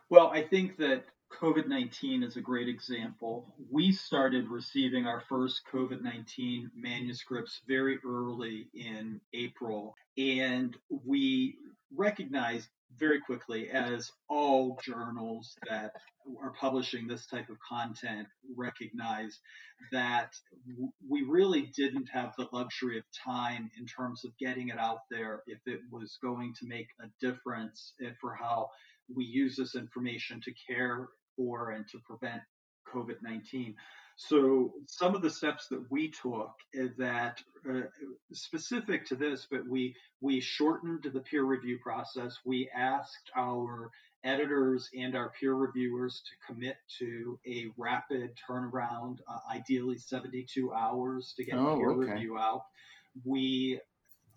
Well, 0.10 0.27
I 0.27 0.43
think 0.43 0.77
that 0.77 1.05
COVID 1.31 1.67
19 1.67 2.23
is 2.23 2.36
a 2.36 2.41
great 2.41 2.67
example. 2.67 3.53
We 3.71 3.93
started 3.93 4.49
receiving 4.49 5.07
our 5.07 5.21
first 5.29 5.62
COVID 5.71 6.01
19 6.01 6.71
manuscripts 6.75 7.62
very 7.65 7.99
early 8.05 8.67
in 8.73 9.21
April, 9.33 9.95
and 10.17 10.75
we 11.05 11.57
recognized 11.95 12.67
very 12.97 13.19
quickly, 13.21 13.69
as 13.69 14.12
all 14.30 14.80
journals 14.84 15.56
that 15.69 15.93
are 16.41 16.54
publishing 16.60 17.08
this 17.08 17.26
type 17.28 17.50
of 17.50 17.58
content 17.67 18.28
recognize, 18.56 19.39
that 19.91 20.34
we 21.08 21.21
really 21.23 21.71
didn't 21.76 22.10
have 22.12 22.34
the 22.38 22.47
luxury 22.52 22.97
of 22.97 23.04
time 23.26 23.69
in 23.78 23.86
terms 23.86 24.26
of 24.26 24.38
getting 24.39 24.69
it 24.69 24.80
out 24.80 25.02
there 25.12 25.43
if 25.47 25.60
it 25.65 25.80
was 25.91 26.17
going 26.21 26.54
to 26.60 26.67
make 26.67 26.88
a 27.02 27.08
difference 27.26 27.93
for 28.19 28.34
how 28.34 28.69
we 29.13 29.23
use 29.23 29.56
this 29.56 29.76
information 29.76 30.41
to 30.41 30.52
care 30.67 31.08
for 31.36 31.71
and 31.71 31.86
to 31.89 32.00
prevent 32.06 32.41
COVID 32.93 33.17
19. 33.21 33.76
So, 34.19 34.73
some 34.88 35.13
of 35.13 35.21
the 35.21 35.30
steps 35.30 35.67
that 35.67 35.86
we 35.91 36.10
took 36.10 36.51
that 36.97 37.39
uh, 37.69 37.82
specific 38.34 39.06
to 39.08 39.15
this, 39.15 39.47
but 39.49 39.67
we 39.69 39.95
we 40.21 40.39
shortened 40.39 41.03
the 41.13 41.19
peer 41.19 41.43
review 41.43 41.77
process. 41.84 42.39
We 42.43 42.67
asked 42.75 43.30
our 43.36 43.91
editors 44.23 44.89
and 44.97 45.15
our 45.15 45.32
peer 45.39 45.53
reviewers 45.53 46.23
to 46.25 46.51
commit 46.51 46.77
to 46.97 47.39
a 47.47 47.67
rapid 47.77 48.32
turnaround, 48.49 49.19
uh, 49.27 49.38
ideally 49.51 49.99
72 49.99 50.73
hours 50.73 51.36
to 51.38 51.45
get 51.45 51.56
oh, 51.56 51.77
peer 51.77 51.91
okay. 51.91 52.12
review 52.13 52.39
out. 52.39 52.63
We 53.23 53.80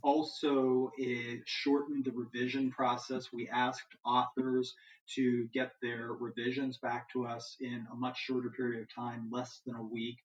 also, 0.02 0.92
it 0.96 1.42
shortened 1.46 2.04
the 2.04 2.12
revision 2.12 2.70
process. 2.70 3.32
We 3.32 3.48
asked 3.48 3.96
authors 4.04 4.74
to 5.14 5.48
get 5.52 5.72
their 5.82 6.12
revisions 6.12 6.78
back 6.78 7.10
to 7.12 7.26
us 7.26 7.56
in 7.60 7.86
a 7.92 7.96
much 7.96 8.18
shorter 8.18 8.50
period 8.50 8.82
of 8.82 8.94
time, 8.94 9.28
less 9.30 9.60
than 9.66 9.76
a 9.76 9.82
week. 9.82 10.16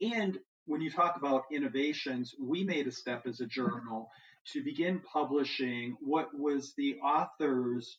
And 0.00 0.38
when 0.66 0.80
you 0.80 0.90
talk 0.90 1.16
about 1.16 1.44
innovations, 1.52 2.34
we 2.40 2.64
made 2.64 2.86
a 2.86 2.92
step 2.92 3.26
as 3.26 3.40
a 3.40 3.46
journal 3.46 4.10
to 4.52 4.62
begin 4.62 5.00
publishing 5.00 5.96
what 6.00 6.28
was 6.36 6.74
the 6.76 6.96
author's 6.96 7.98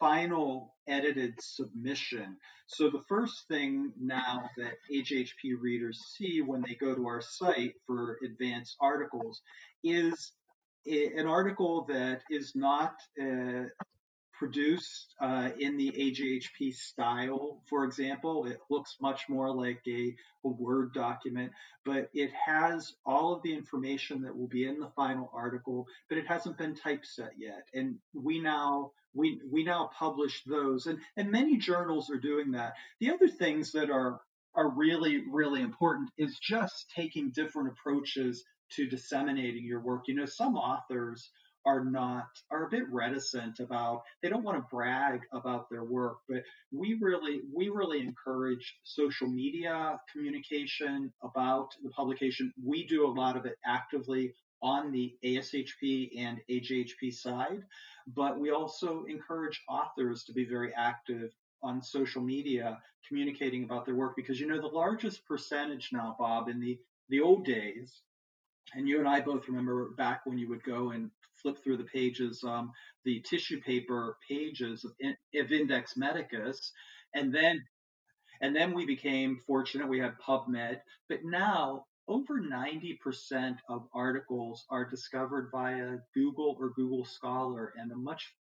final 0.00 0.74
edited 0.88 1.34
submission. 1.40 2.36
So 2.66 2.90
the 2.90 3.04
first 3.08 3.46
thing 3.48 3.92
now 4.00 4.50
that 4.56 4.74
AJHP 4.92 5.60
readers 5.60 6.00
see 6.16 6.40
when 6.40 6.62
they 6.62 6.74
go 6.74 6.94
to 6.94 7.06
our 7.06 7.20
site 7.20 7.74
for 7.86 8.18
advanced 8.24 8.76
articles 8.80 9.40
is 9.84 10.32
an 10.86 11.26
article 11.26 11.84
that 11.88 12.22
is 12.30 12.52
not 12.54 12.94
uh, 13.20 13.64
produced 14.42 15.14
uh, 15.20 15.50
in 15.60 15.76
the 15.76 15.92
AJHP 15.92 16.74
style, 16.74 17.62
for 17.68 17.84
example. 17.84 18.46
It 18.46 18.58
looks 18.70 18.96
much 19.00 19.28
more 19.28 19.54
like 19.54 19.80
a, 19.86 20.14
a, 20.44 20.48
Word 20.48 20.92
document, 20.92 21.52
but 21.84 22.10
it 22.12 22.32
has 22.32 22.94
all 23.06 23.34
of 23.34 23.42
the 23.42 23.54
information 23.54 24.20
that 24.22 24.36
will 24.36 24.48
be 24.48 24.66
in 24.66 24.80
the 24.80 24.90
final 24.96 25.30
article, 25.32 25.86
but 26.08 26.18
it 26.18 26.26
hasn't 26.26 26.58
been 26.58 26.74
typeset 26.74 27.34
yet. 27.38 27.68
And 27.72 27.98
we 28.14 28.40
now 28.40 28.90
we 29.14 29.40
we 29.48 29.62
now 29.62 29.90
publish 29.96 30.42
those, 30.44 30.86
and 30.86 30.98
and 31.16 31.30
many 31.30 31.56
journals 31.58 32.10
are 32.10 32.18
doing 32.18 32.50
that. 32.52 32.72
The 32.98 33.12
other 33.12 33.28
things 33.28 33.70
that 33.72 33.90
are 33.90 34.20
are 34.56 34.70
really 34.70 35.22
really 35.30 35.60
important 35.62 36.10
is 36.18 36.36
just 36.40 36.90
taking 36.94 37.30
different 37.30 37.68
approaches 37.68 38.42
to 38.76 38.86
disseminating 38.86 39.64
your 39.64 39.80
work. 39.80 40.08
You 40.08 40.14
know, 40.14 40.26
some 40.26 40.56
authors 40.56 41.30
are 41.64 41.84
not 41.84 42.26
are 42.50 42.66
a 42.66 42.70
bit 42.70 42.84
reticent 42.90 43.60
about 43.60 44.02
they 44.22 44.28
don't 44.28 44.42
want 44.42 44.56
to 44.56 44.66
brag 44.70 45.20
about 45.32 45.70
their 45.70 45.84
work 45.84 46.18
but 46.28 46.42
we 46.72 46.98
really 47.00 47.40
we 47.54 47.68
really 47.68 48.00
encourage 48.00 48.76
social 48.82 49.28
media 49.28 49.98
communication 50.12 51.12
about 51.22 51.68
the 51.82 51.90
publication 51.90 52.52
we 52.64 52.86
do 52.86 53.06
a 53.06 53.12
lot 53.12 53.36
of 53.36 53.46
it 53.46 53.56
actively 53.64 54.34
on 54.62 54.92
the 54.92 55.14
ASHP 55.24 56.10
and 56.18 56.38
AJHP 56.50 57.12
side 57.12 57.62
but 58.08 58.38
we 58.38 58.50
also 58.50 59.04
encourage 59.08 59.62
authors 59.68 60.24
to 60.24 60.32
be 60.32 60.44
very 60.44 60.72
active 60.76 61.30
on 61.62 61.82
social 61.82 62.22
media 62.22 62.78
communicating 63.06 63.64
about 63.64 63.84
their 63.84 63.94
work 63.94 64.16
because 64.16 64.40
you 64.40 64.46
know 64.48 64.60
the 64.60 64.66
largest 64.66 65.24
percentage 65.26 65.90
now 65.92 66.16
bob 66.18 66.48
in 66.48 66.60
the 66.60 66.78
the 67.08 67.20
old 67.20 67.44
days 67.44 68.02
and 68.74 68.88
you 68.88 68.98
and 68.98 69.08
I 69.08 69.20
both 69.20 69.48
remember 69.48 69.90
back 69.96 70.22
when 70.26 70.38
you 70.38 70.48
would 70.48 70.64
go 70.64 70.90
and 70.90 71.10
flip 71.42 71.62
through 71.62 71.78
the 71.78 71.84
pages, 71.84 72.42
um, 72.44 72.72
the 73.04 73.20
tissue 73.28 73.60
paper 73.60 74.16
pages 74.28 74.84
of, 74.84 74.92
of 75.34 75.52
Index 75.52 75.96
Medicus, 75.96 76.72
and 77.14 77.34
then 77.34 77.62
and 78.42 78.54
then 78.54 78.74
we 78.74 78.84
became 78.86 79.38
fortunate. 79.46 79.88
We 79.88 80.00
had 80.00 80.18
PubMed, 80.18 80.80
but 81.08 81.20
now 81.24 81.86
over 82.08 82.40
90% 82.40 83.58
of 83.68 83.88
articles 83.94 84.64
are 84.70 84.84
discovered 84.88 85.50
via 85.52 85.98
Google 86.14 86.56
or 86.58 86.70
Google 86.70 87.04
Scholar, 87.06 87.72
and 87.76 87.90
a 87.92 87.96
much 87.96 88.34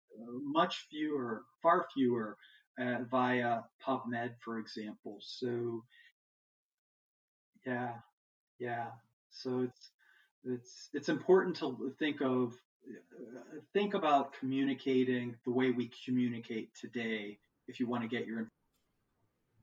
much 0.43 0.87
fewer, 0.89 1.43
far 1.61 1.85
fewer 1.93 2.37
uh, 2.79 3.03
via 3.11 3.61
PubMed, 3.85 4.33
for 4.43 4.57
example. 4.59 5.19
So 5.21 5.83
yeah, 7.65 7.93
yeah. 8.59 8.87
So 9.31 9.61
it's 9.61 9.91
it's 10.45 10.89
it's 10.93 11.09
important 11.09 11.55
to 11.57 11.93
think 11.99 12.21
of 12.21 12.55
think 13.73 13.93
about 13.93 14.33
communicating 14.33 15.35
the 15.45 15.51
way 15.51 15.71
we 15.71 15.91
communicate 16.05 16.73
today 16.75 17.37
if 17.67 17.79
you 17.79 17.87
want 17.87 18.01
to 18.01 18.09
get 18.09 18.25
your 18.25 18.47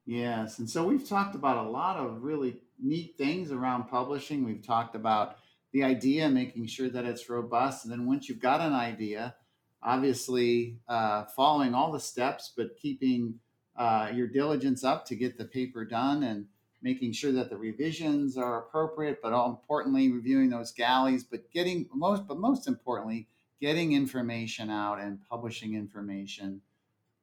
yes 0.04 0.58
and 0.58 0.68
so 0.68 0.84
we've 0.84 1.08
talked 1.08 1.34
about 1.34 1.66
a 1.66 1.68
lot 1.68 1.96
of 1.96 2.22
really 2.22 2.60
neat 2.82 3.16
things 3.16 3.52
around 3.52 3.84
publishing. 3.84 4.44
We've 4.44 4.64
talked 4.64 4.94
about 4.94 5.38
the 5.72 5.82
idea 5.82 6.28
making 6.28 6.66
sure 6.66 6.88
that 6.88 7.04
it's 7.04 7.28
robust 7.28 7.84
and 7.84 7.92
then 7.92 8.06
once 8.06 8.28
you've 8.28 8.40
got 8.40 8.60
an 8.60 8.72
idea 8.72 9.34
obviously 9.82 10.78
uh, 10.88 11.24
following 11.36 11.74
all 11.74 11.92
the 11.92 12.00
steps 12.00 12.52
but 12.56 12.76
keeping 12.76 13.38
uh, 13.76 14.10
your 14.14 14.26
diligence 14.26 14.84
up 14.84 15.04
to 15.06 15.14
get 15.14 15.36
the 15.36 15.44
paper 15.44 15.84
done 15.84 16.22
and 16.22 16.46
making 16.86 17.10
sure 17.10 17.32
that 17.32 17.50
the 17.50 17.56
revisions 17.56 18.38
are 18.38 18.60
appropriate, 18.60 19.18
but 19.20 19.32
all 19.32 19.50
importantly, 19.50 20.08
reviewing 20.08 20.48
those 20.48 20.70
galleys, 20.70 21.24
but 21.24 21.50
getting 21.50 21.88
most, 21.92 22.28
but 22.28 22.38
most 22.38 22.68
importantly, 22.68 23.26
getting 23.60 23.92
information 23.92 24.70
out 24.70 25.00
and 25.00 25.18
publishing 25.28 25.74
information 25.74 26.60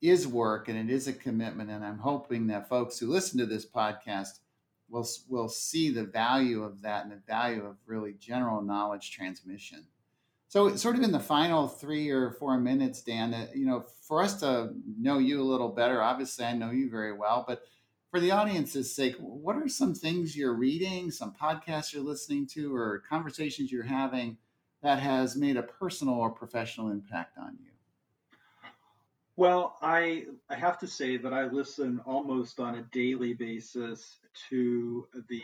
is 0.01 0.27
work 0.27 0.67
and 0.67 0.77
it 0.77 0.93
is 0.93 1.07
a 1.07 1.13
commitment. 1.13 1.69
And 1.69 1.81
I'm 1.81 1.99
hoping 1.99 2.47
that 2.47 2.67
folks 2.67 2.99
who 2.99 3.07
listen 3.07 3.39
to 3.39 3.45
this 3.45 3.65
podcast 3.65 4.39
will, 4.89 5.07
will 5.29 5.47
see 5.47 5.89
the 5.89 6.03
value 6.03 6.61
of 6.61 6.81
that 6.81 7.05
and 7.05 7.13
the 7.13 7.21
value 7.25 7.65
of 7.65 7.77
really 7.85 8.15
general 8.19 8.61
knowledge 8.61 9.11
transmission. 9.11 9.87
So, 10.49 10.75
sort 10.75 10.97
of 10.97 11.03
in 11.03 11.13
the 11.13 11.21
final 11.21 11.69
three 11.69 12.09
or 12.09 12.31
four 12.31 12.59
minutes, 12.59 13.01
Dan, 13.01 13.47
you 13.55 13.65
know, 13.65 13.85
for 14.01 14.21
us 14.21 14.41
to 14.41 14.73
know 14.99 15.19
you 15.19 15.41
a 15.41 15.49
little 15.51 15.69
better, 15.69 16.03
obviously 16.03 16.43
I 16.43 16.53
know 16.53 16.69
you 16.71 16.89
very 16.89 17.13
well, 17.13 17.45
but 17.47 17.63
for 18.13 18.19
the 18.19 18.29
audience's 18.29 18.93
sake, 18.95 19.15
what 19.17 19.55
are 19.55 19.67
some 19.67 19.95
things 19.95 20.37
you're 20.37 20.53
reading, 20.53 21.09
some 21.09 21.33
podcasts 21.33 21.91
you're 21.91 22.03
listening 22.03 22.45
to, 22.45 22.75
or 22.75 23.01
conversations 23.09 23.71
you're 23.71 23.81
having 23.81 24.37
that 24.83 24.99
has 24.99 25.35
made 25.35 25.57
a 25.57 25.63
personal 25.63 26.13
or 26.13 26.29
professional 26.29 26.91
impact 26.91 27.39
on 27.39 27.57
you? 27.59 27.71
Well, 29.35 29.77
I 29.81 30.25
I 30.47 30.53
have 30.53 30.77
to 30.81 30.87
say 30.87 31.17
that 31.17 31.33
I 31.33 31.45
listen 31.45 32.01
almost 32.05 32.59
on 32.59 32.75
a 32.75 32.83
daily 32.91 33.33
basis 33.33 34.17
to 34.49 35.07
the 35.27 35.41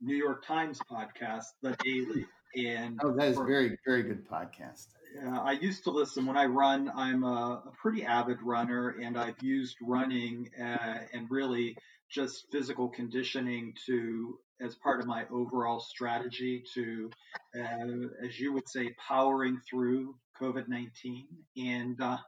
New 0.00 0.16
York 0.16 0.42
Times 0.42 0.80
podcast, 0.90 1.44
The 1.60 1.76
Daily. 1.84 2.24
And 2.56 2.98
oh, 3.04 3.12
that 3.12 3.28
is 3.28 3.36
for, 3.36 3.44
very 3.44 3.76
very 3.84 4.02
good 4.02 4.26
podcast. 4.26 4.86
Uh, 5.24 5.40
I 5.40 5.52
used 5.52 5.84
to 5.84 5.90
listen 5.90 6.26
when 6.26 6.36
I 6.36 6.46
run. 6.46 6.90
I'm 6.94 7.24
a, 7.24 7.62
a 7.66 7.72
pretty 7.80 8.04
avid 8.04 8.42
runner, 8.42 8.96
and 9.02 9.18
I've 9.18 9.42
used 9.42 9.76
running 9.80 10.50
uh, 10.60 10.98
and 11.12 11.30
really 11.30 11.76
just 12.10 12.46
physical 12.52 12.88
conditioning 12.88 13.74
to 13.86 14.38
as 14.60 14.74
part 14.76 15.00
of 15.00 15.06
my 15.06 15.24
overall 15.30 15.80
strategy 15.80 16.64
to, 16.74 17.10
uh, 17.58 18.24
as 18.24 18.38
you 18.40 18.52
would 18.52 18.68
say, 18.68 18.94
powering 19.06 19.60
through 19.68 20.14
COVID 20.40 20.68
19. 20.68 21.26
And 21.56 22.00
uh, 22.00 22.18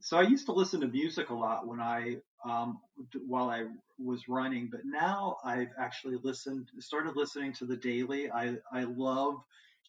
so 0.00 0.18
I 0.18 0.22
used 0.22 0.46
to 0.46 0.52
listen 0.52 0.80
to 0.80 0.88
music 0.88 1.30
a 1.30 1.34
lot 1.34 1.66
when 1.66 1.80
I, 1.80 2.16
um, 2.44 2.80
while 3.26 3.50
I 3.50 3.66
was 3.98 4.28
running, 4.28 4.68
but 4.70 4.80
now 4.84 5.36
I've 5.44 5.70
actually 5.78 6.16
listened, 6.22 6.68
started 6.78 7.16
listening 7.16 7.52
to 7.54 7.66
the 7.66 7.76
daily. 7.76 8.30
I, 8.30 8.56
I 8.72 8.84
love 8.84 9.36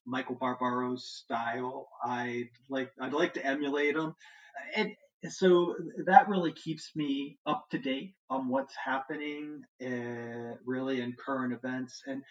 Michael 0.10 0.36
Barbaro's 0.36 1.06
style. 1.06 1.88
I 2.04 2.50
like, 2.69 2.91
I'd 3.00 3.13
like 3.13 3.36
to 3.36 3.45
emulate 3.45 3.95
him. 3.95 4.15
And 4.76 4.95
so 5.28 5.76
that 6.06 6.30
really 6.30 6.54
keeps 6.54 6.95
me 6.95 7.38
up 7.45 7.69
to 7.72 7.78
date 7.78 8.13
on 8.30 8.48
what's 8.48 8.74
happening 8.76 9.63
uh, 9.86 10.56
really 10.65 11.02
in 11.02 11.13
current 11.13 11.54
events 11.54 12.02
and 12.08 12.24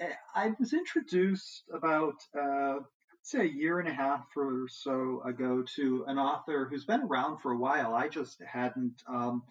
uh, 0.00 0.06
i 0.34 0.52
was 0.60 0.72
introduced 0.72 1.64
about 1.74 2.14
uh, 2.40 2.76
say 3.22 3.40
a 3.40 3.44
year 3.44 3.80
and 3.80 3.88
a 3.88 3.92
half 3.92 4.26
or 4.36 4.66
so 4.68 5.20
ago 5.26 5.64
to 5.74 6.04
an 6.06 6.18
author 6.18 6.68
who's 6.70 6.84
been 6.84 7.02
around 7.02 7.38
for 7.40 7.52
a 7.52 7.58
while 7.58 7.94
i 7.94 8.06
just 8.08 8.40
hadn't 8.42 9.02
um, 9.08 9.42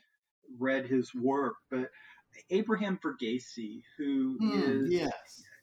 read 0.57 0.85
his 0.85 1.13
work 1.13 1.55
but 1.69 1.89
abraham 2.49 2.97
verghese 3.03 3.81
who 3.97 4.37
mm, 4.41 4.85
is, 4.85 4.91
yes, 4.91 5.11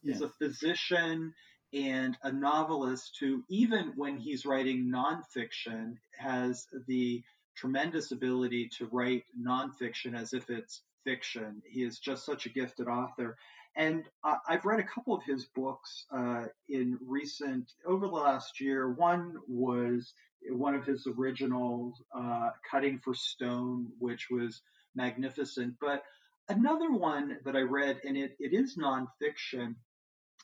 yes. 0.03 0.17
is 0.17 0.23
a 0.23 0.29
physician 0.39 1.33
and 1.73 2.17
a 2.23 2.33
novelist 2.33 3.17
who, 3.19 3.43
even 3.49 3.93
when 3.97 4.19
he's 4.19 4.45
writing 4.45 4.93
nonfiction, 4.93 5.97
has 6.19 6.67
the 6.87 7.23
tremendous 7.57 8.13
ability 8.13 8.69
to 8.79 8.87
write 8.93 9.25
nonfiction 9.41 10.19
as 10.19 10.33
if 10.33 10.51
it's 10.51 10.83
fiction. 11.05 11.63
He 11.69 11.83
is 11.83 11.99
just 11.99 12.25
such 12.25 12.47
a 12.47 12.51
gifted 12.51 12.89
author. 12.89 13.37
And 13.75 14.05
I've 14.23 14.67
read 14.67 14.81
a 14.81 14.85
couple 14.85 15.15
of 15.15 15.23
his 15.25 15.47
books 15.47 16.05
uh, 16.15 16.45
in 16.69 16.99
recent, 17.07 17.73
over 17.87 18.07
the 18.07 18.13
last 18.13 18.61
year. 18.61 18.93
One 18.93 19.37
was 19.49 20.13
one 20.51 20.75
of 20.75 20.85
his 20.85 21.07
original 21.07 21.95
uh, 22.15 22.51
Cutting 22.71 22.99
for 22.99 23.15
Stone, 23.15 23.89
which 23.99 24.29
was 24.31 24.61
magnificent. 24.95 25.75
But 25.81 26.03
another 26.51 26.93
one 26.93 27.39
that 27.47 27.57
I 27.57 27.61
read, 27.61 28.01
and 28.05 28.17
it, 28.17 28.37
it 28.39 28.53
is 28.53 28.77
nonfiction, 28.77 29.75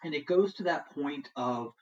and 0.05 0.15
it 0.15 0.27
goes 0.27 0.55
to 0.55 0.65
that 0.65 0.95
point 0.95 1.29
of 1.37 1.73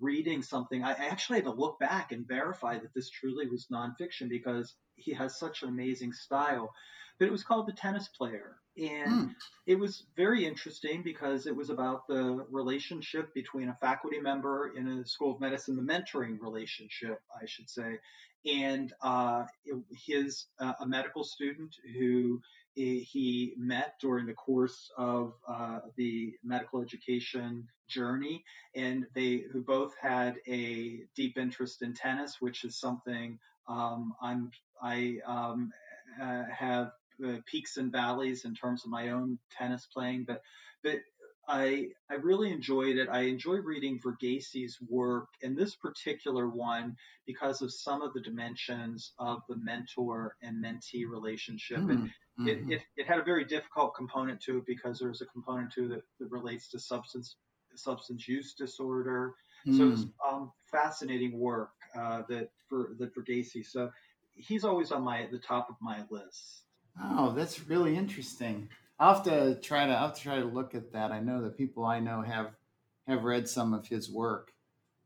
reading 0.00 0.42
something. 0.42 0.82
I 0.82 0.92
actually 0.92 1.38
had 1.38 1.44
to 1.44 1.52
look 1.52 1.78
back 1.78 2.12
and 2.12 2.26
verify 2.26 2.78
that 2.78 2.94
this 2.94 3.10
truly 3.10 3.48
was 3.48 3.66
nonfiction 3.72 4.28
because 4.28 4.74
he 4.94 5.12
has 5.14 5.38
such 5.38 5.62
an 5.62 5.68
amazing 5.68 6.12
style. 6.12 6.72
But 7.18 7.26
it 7.26 7.32
was 7.32 7.44
called 7.44 7.66
The 7.66 7.72
Tennis 7.72 8.08
Player. 8.16 8.56
And 8.78 9.28
mm. 9.28 9.34
it 9.66 9.78
was 9.78 10.04
very 10.16 10.46
interesting 10.46 11.02
because 11.02 11.46
it 11.46 11.54
was 11.54 11.68
about 11.68 12.06
the 12.06 12.46
relationship 12.50 13.34
between 13.34 13.68
a 13.68 13.76
faculty 13.80 14.20
member 14.20 14.72
in 14.76 14.88
a 14.88 15.06
school 15.06 15.34
of 15.34 15.40
medicine, 15.40 15.76
the 15.76 15.82
mentoring 15.82 16.38
relationship, 16.40 17.20
I 17.34 17.46
should 17.46 17.68
say, 17.68 17.98
and 18.46 18.92
uh, 19.02 19.44
his 20.06 20.46
uh, 20.60 20.72
a 20.80 20.86
medical 20.86 21.24
student 21.24 21.74
who 21.98 22.40
he 22.84 23.54
met 23.56 23.94
during 24.00 24.26
the 24.26 24.34
course 24.34 24.90
of 24.96 25.34
uh, 25.48 25.80
the 25.96 26.32
medical 26.44 26.82
education 26.82 27.66
journey, 27.88 28.44
and 28.74 29.06
they 29.14 29.44
both 29.54 29.94
had 30.00 30.36
a 30.46 31.00
deep 31.14 31.36
interest 31.36 31.82
in 31.82 31.94
tennis, 31.94 32.36
which 32.40 32.64
is 32.64 32.78
something 32.78 33.38
um, 33.68 34.14
I'm 34.20 34.50
I 34.82 35.18
um, 35.26 35.72
uh, 36.20 36.44
have 36.56 36.92
uh, 37.24 37.36
peaks 37.46 37.76
and 37.76 37.92
valleys 37.92 38.44
in 38.44 38.54
terms 38.54 38.84
of 38.84 38.90
my 38.90 39.10
own 39.10 39.38
tennis 39.56 39.86
playing, 39.92 40.24
but 40.24 40.42
but 40.82 41.00
I 41.48 41.88
I 42.10 42.14
really 42.14 42.52
enjoyed 42.52 42.96
it. 42.96 43.08
I 43.08 43.22
enjoy 43.22 43.56
reading 43.56 44.00
Verghese's 44.00 44.78
work, 44.88 45.28
and 45.42 45.56
this 45.56 45.74
particular 45.74 46.48
one 46.48 46.96
because 47.26 47.62
of 47.62 47.72
some 47.72 48.02
of 48.02 48.12
the 48.12 48.20
dimensions 48.20 49.12
of 49.18 49.42
the 49.48 49.56
mentor 49.56 50.36
and 50.42 50.64
mentee 50.64 51.08
relationship. 51.08 51.78
Mm, 51.78 51.90
and 51.90 52.10
mm-hmm. 52.40 52.70
it, 52.70 52.76
it, 52.76 52.82
it, 52.96 53.06
had 53.06 53.18
a 53.18 53.22
very 53.22 53.44
difficult 53.44 53.94
component 53.94 54.40
to 54.42 54.58
it 54.58 54.66
because 54.66 54.98
there's 54.98 55.20
a 55.20 55.26
component 55.26 55.72
to 55.72 55.84
it 55.84 55.88
that, 55.88 56.02
that 56.18 56.30
relates 56.30 56.68
to 56.68 56.78
substance 56.78 57.36
substance 57.74 58.26
use 58.26 58.54
disorder. 58.54 59.34
Mm. 59.66 59.76
So 59.76 59.90
it's 59.90 60.04
um, 60.28 60.52
fascinating 60.70 61.38
work 61.38 61.70
uh, 61.94 62.22
that 62.28 62.50
for 62.68 62.94
that 62.98 63.14
Verghese. 63.14 63.66
So 63.66 63.90
he's 64.34 64.64
always 64.64 64.92
on 64.92 65.02
my 65.02 65.28
the 65.30 65.38
top 65.38 65.68
of 65.68 65.76
my 65.80 66.02
list. 66.10 66.62
Oh, 67.02 67.32
that's 67.32 67.66
really 67.66 67.96
interesting. 67.96 68.68
I'll 68.98 69.14
have 69.14 69.24
to 69.24 69.54
try 69.60 69.86
to 69.86 69.92
I'll 69.92 70.08
have 70.08 70.16
to 70.16 70.22
try 70.22 70.36
to 70.36 70.44
look 70.44 70.74
at 70.74 70.92
that. 70.92 71.12
I 71.12 71.20
know 71.20 71.42
that 71.42 71.56
people 71.56 71.84
I 71.84 72.00
know 72.00 72.22
have 72.22 72.50
have 73.06 73.24
read 73.24 73.48
some 73.48 73.74
of 73.74 73.86
his 73.86 74.10
work, 74.10 74.52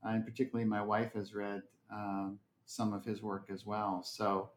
uh, 0.05 0.11
and 0.11 0.25
particularly 0.25 0.69
my 0.69 0.83
wife 0.83 1.13
has 1.15 1.35
read 1.35 1.63
um, 1.93 2.39
some 2.67 2.93
of 2.93 3.05
his 3.05 3.23
work 3.23 3.49
as 3.51 3.65
well. 3.65 4.03
So, 4.05 4.51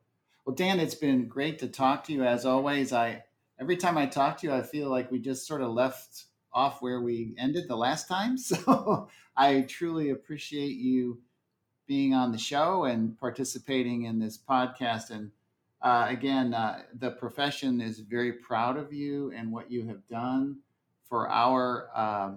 well, 0.48 0.56
Dan, 0.56 0.80
it's 0.80 0.96
been 0.96 1.28
great 1.28 1.60
to 1.60 1.68
talk 1.68 2.06
to 2.06 2.14
you 2.14 2.24
as 2.24 2.46
always. 2.46 2.94
I 2.94 3.26
every 3.60 3.76
time 3.76 3.98
I 3.98 4.06
talk 4.06 4.38
to 4.38 4.48
you, 4.48 4.54
I 4.54 4.62
feel 4.62 4.90
like 4.90 5.12
we 5.12 5.20
just 5.20 5.46
sort 5.46 5.62
of 5.62 5.72
left 5.72 6.24
off 6.54 6.82
where 6.82 7.02
we 7.02 7.36
ended 7.38 7.68
the 7.68 7.76
last 7.76 8.08
time. 8.08 8.38
So, 8.38 9.10
I 9.36 9.62
truly 9.64 10.12
appreciate 10.12 10.78
you 10.78 11.20
being 11.86 12.14
on 12.14 12.32
the 12.32 12.38
show 12.38 12.86
and 12.86 13.20
participating 13.20 14.04
in 14.04 14.20
this 14.20 14.38
podcast 14.38 15.10
and 15.10 15.32
uh, 15.82 16.08
again, 16.10 16.54
uh, 16.54 16.84
the 16.98 17.12
profession 17.12 17.82
is 17.82 18.00
very 18.00 18.32
proud 18.32 18.78
of 18.78 18.92
you 18.94 19.32
and 19.36 19.52
what 19.52 19.70
you 19.70 19.86
have 19.88 20.08
done 20.08 20.60
for 21.08 21.30
our 21.30 21.90
uh, 21.94 22.32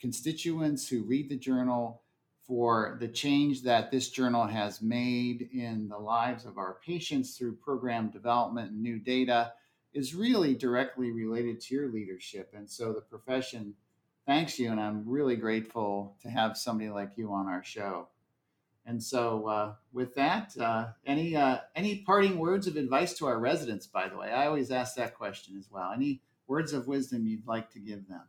constituents 0.00 0.88
who 0.88 1.04
read 1.04 1.30
the 1.30 1.38
journal, 1.38 2.01
for 2.46 2.96
the 3.00 3.08
change 3.08 3.62
that 3.62 3.90
this 3.90 4.10
journal 4.10 4.46
has 4.46 4.82
made 4.82 5.48
in 5.52 5.88
the 5.88 5.98
lives 5.98 6.44
of 6.44 6.58
our 6.58 6.78
patients 6.84 7.36
through 7.36 7.56
program 7.56 8.10
development 8.10 8.72
and 8.72 8.82
new 8.82 8.98
data 8.98 9.52
is 9.94 10.14
really 10.14 10.54
directly 10.54 11.10
related 11.10 11.60
to 11.60 11.74
your 11.74 11.92
leadership. 11.92 12.52
And 12.56 12.68
so 12.68 12.92
the 12.92 13.00
profession 13.00 13.74
thanks 14.26 14.58
you, 14.58 14.70
and 14.70 14.80
I'm 14.80 15.04
really 15.06 15.36
grateful 15.36 16.16
to 16.22 16.30
have 16.30 16.56
somebody 16.56 16.90
like 16.90 17.16
you 17.16 17.32
on 17.32 17.46
our 17.46 17.62
show. 17.62 18.08
And 18.84 19.02
so, 19.02 19.46
uh, 19.46 19.74
with 19.92 20.14
that, 20.16 20.56
uh, 20.58 20.88
any 21.06 21.36
uh, 21.36 21.58
any 21.76 21.98
parting 21.98 22.38
words 22.38 22.66
of 22.66 22.76
advice 22.76 23.14
to 23.14 23.26
our 23.26 23.38
residents? 23.38 23.86
By 23.86 24.08
the 24.08 24.16
way, 24.16 24.32
I 24.32 24.46
always 24.46 24.72
ask 24.72 24.96
that 24.96 25.16
question 25.16 25.56
as 25.56 25.70
well. 25.70 25.92
Any 25.92 26.20
words 26.48 26.72
of 26.72 26.88
wisdom 26.88 27.26
you'd 27.26 27.46
like 27.46 27.70
to 27.72 27.78
give 27.78 28.08
them? 28.08 28.22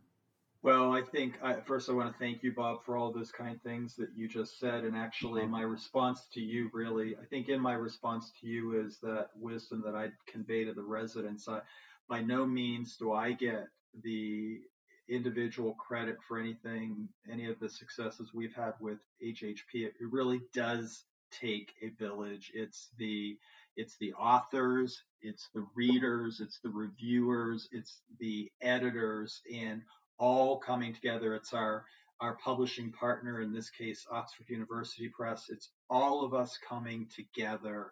Well, 0.64 0.94
I 0.94 1.02
think 1.02 1.34
I, 1.42 1.60
first 1.60 1.90
I 1.90 1.92
want 1.92 2.10
to 2.10 2.18
thank 2.18 2.42
you, 2.42 2.50
Bob, 2.50 2.86
for 2.86 2.96
all 2.96 3.12
those 3.12 3.30
kind 3.30 3.62
things 3.62 3.94
that 3.96 4.08
you 4.16 4.26
just 4.26 4.58
said. 4.58 4.84
And 4.84 4.96
actually, 4.96 5.42
mm-hmm. 5.42 5.50
my 5.50 5.60
response 5.60 6.26
to 6.32 6.40
you, 6.40 6.70
really, 6.72 7.16
I 7.20 7.26
think 7.26 7.50
in 7.50 7.60
my 7.60 7.74
response 7.74 8.32
to 8.40 8.46
you 8.46 8.80
is 8.82 8.96
that 9.02 9.28
wisdom 9.38 9.82
that 9.84 9.94
I 9.94 10.08
convey 10.26 10.64
to 10.64 10.72
the 10.72 10.82
residents. 10.82 11.48
I, 11.48 11.60
by 12.08 12.22
no 12.22 12.46
means 12.46 12.96
do 12.96 13.12
I 13.12 13.32
get 13.32 13.68
the 14.02 14.62
individual 15.06 15.74
credit 15.74 16.16
for 16.26 16.38
anything, 16.38 17.10
any 17.30 17.50
of 17.50 17.60
the 17.60 17.68
successes 17.68 18.30
we've 18.32 18.54
had 18.54 18.72
with 18.80 19.00
AJHP. 19.22 19.74
It 19.74 19.92
really 20.00 20.40
does 20.54 21.04
take 21.30 21.74
a 21.82 21.90
village. 22.02 22.50
It's 22.54 22.88
the 22.98 23.36
it's 23.76 23.98
the 23.98 24.14
authors, 24.14 25.02
it's 25.20 25.50
the 25.52 25.66
readers, 25.74 26.40
it's 26.40 26.60
the 26.60 26.70
reviewers, 26.70 27.68
it's 27.72 27.98
the 28.20 28.50
editors, 28.62 29.42
and 29.52 29.82
all 30.18 30.58
coming 30.58 30.94
together. 30.94 31.34
It's 31.34 31.52
our 31.52 31.84
our 32.20 32.36
publishing 32.44 32.92
partner, 32.92 33.42
in 33.42 33.52
this 33.52 33.70
case, 33.70 34.06
Oxford 34.10 34.48
University 34.48 35.08
Press. 35.08 35.46
It's 35.50 35.70
all 35.90 36.24
of 36.24 36.32
us 36.32 36.58
coming 36.66 37.08
together 37.14 37.90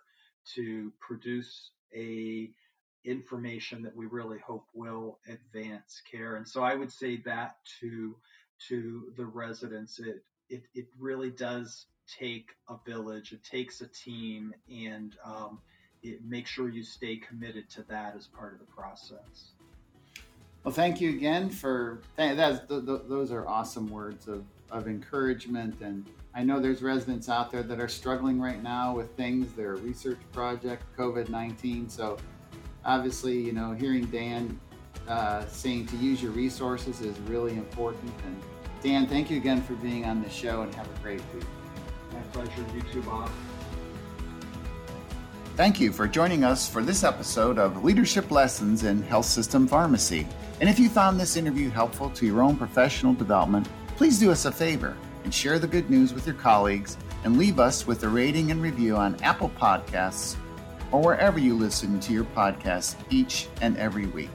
to 0.55 0.93
produce 1.01 1.71
a 1.95 2.51
information 3.05 3.83
that 3.83 3.97
we 3.97 4.07
really 4.07 4.39
hope 4.39 4.65
will 4.75 5.19
advance 5.29 6.01
care. 6.11 6.37
And 6.37 6.49
so 6.49 6.63
I 6.63 6.75
would 6.75 6.93
say 6.93 7.17
that 7.25 7.57
to 7.81 8.17
to 8.69 9.13
the 9.17 9.27
residents, 9.27 9.99
it 9.99 10.25
it, 10.49 10.63
it 10.75 10.87
really 10.99 11.31
does 11.31 11.87
take 12.19 12.51
a 12.69 12.77
village. 12.87 13.33
It 13.33 13.43
takes 13.45 13.81
a 13.81 13.89
team, 13.89 14.55
and 14.71 15.17
um, 15.25 15.61
it, 16.03 16.25
make 16.25 16.47
sure 16.47 16.69
you 16.69 16.85
stay 16.85 17.17
committed 17.17 17.71
to 17.71 17.83
that 17.89 18.15
as 18.17 18.27
part 18.27 18.53
of 18.53 18.61
the 18.61 18.67
process. 18.67 19.53
Well, 20.65 20.73
thank 20.73 21.01
you 21.01 21.11
again 21.11 21.51
for 21.51 21.99
that. 22.17 22.69
Those 22.69 23.33
are 23.33 23.47
awesome 23.49 23.89
words 23.89 24.29
of, 24.29 24.45
of 24.71 24.87
encouragement. 24.87 25.81
And 25.81 26.07
I 26.35 26.45
know 26.45 26.61
there's 26.61 26.83
residents 26.83 27.29
out 27.29 27.51
there 27.51 27.65
that 27.65 27.81
are 27.81 27.89
struggling 27.89 28.41
right 28.41 28.63
now 28.63 28.95
with 28.95 29.11
things, 29.17 29.53
their 29.55 29.75
research 29.77 30.21
project, 30.33 30.85
COVID 30.97 31.29
19. 31.29 31.89
So 31.89 32.17
obviously, 32.85 33.39
you 33.39 33.53
know, 33.53 33.73
hearing 33.73 34.05
Dan 34.07 34.59
uh, 35.09 35.45
saying 35.47 35.87
to 35.87 35.97
use 35.97 36.23
your 36.23 36.31
resources 36.31 37.01
is 37.01 37.19
really 37.21 37.55
important. 37.55 38.13
And 38.25 38.41
Dan, 38.83 39.09
thank 39.09 39.31
you 39.31 39.39
again 39.39 39.63
for 39.63 39.75
being 39.75 40.05
on 40.05 40.23
the 40.23 40.31
show 40.31 40.63
and 40.63 40.73
have 40.77 40.87
a 40.87 41.03
great 41.03 41.23
week. 41.35 41.45
My 42.13 42.21
pleasure. 42.33 42.65
You 42.75 42.83
too, 42.93 43.03
Bob. 43.03 43.29
Thank 45.57 45.81
you 45.81 45.93
for 45.93 46.07
joining 46.07 46.45
us 46.45 46.69
for 46.69 46.83
this 46.83 47.05
episode 47.05 47.59
of 47.59 47.85
Leadership 47.85 48.31
Lessons 48.31 48.85
in 48.85 49.03
Health 49.03 49.27
System 49.27 49.67
Pharmacy. 49.67 50.27
And 50.63 50.71
if 50.71 50.79
you 50.79 50.89
found 50.89 51.19
this 51.19 51.37
interview 51.37 51.71
helpful 51.71 52.09
to 52.11 52.25
your 52.25 52.41
own 52.41 52.57
professional 52.57 53.15
development, 53.15 53.67
please 53.97 54.21
do 54.21 54.31
us 54.31 54.45
a 54.45 54.53
favor 54.53 54.97
and 55.25 55.35
share 55.35 55.59
the 55.59 55.67
good 55.67 55.91
news 55.91 56.15
with 56.15 56.25
your 56.25 56.37
colleagues 56.37 56.97
and 57.25 57.37
leave 57.37 57.59
us 57.59 57.85
with 57.85 58.05
a 58.05 58.09
rating 58.09 58.53
and 58.53 58.63
review 58.63 58.97
on 58.97 59.21
Apple 59.25 59.51
Podcasts 59.59 60.37
or 60.93 61.03
wherever 61.03 61.41
you 61.41 61.57
listen 61.59 61.99
to 61.99 62.13
your 62.13 62.23
podcasts 62.23 62.95
each 63.11 63.49
and 63.61 63.77
every 63.77 64.07
week. 64.07 64.31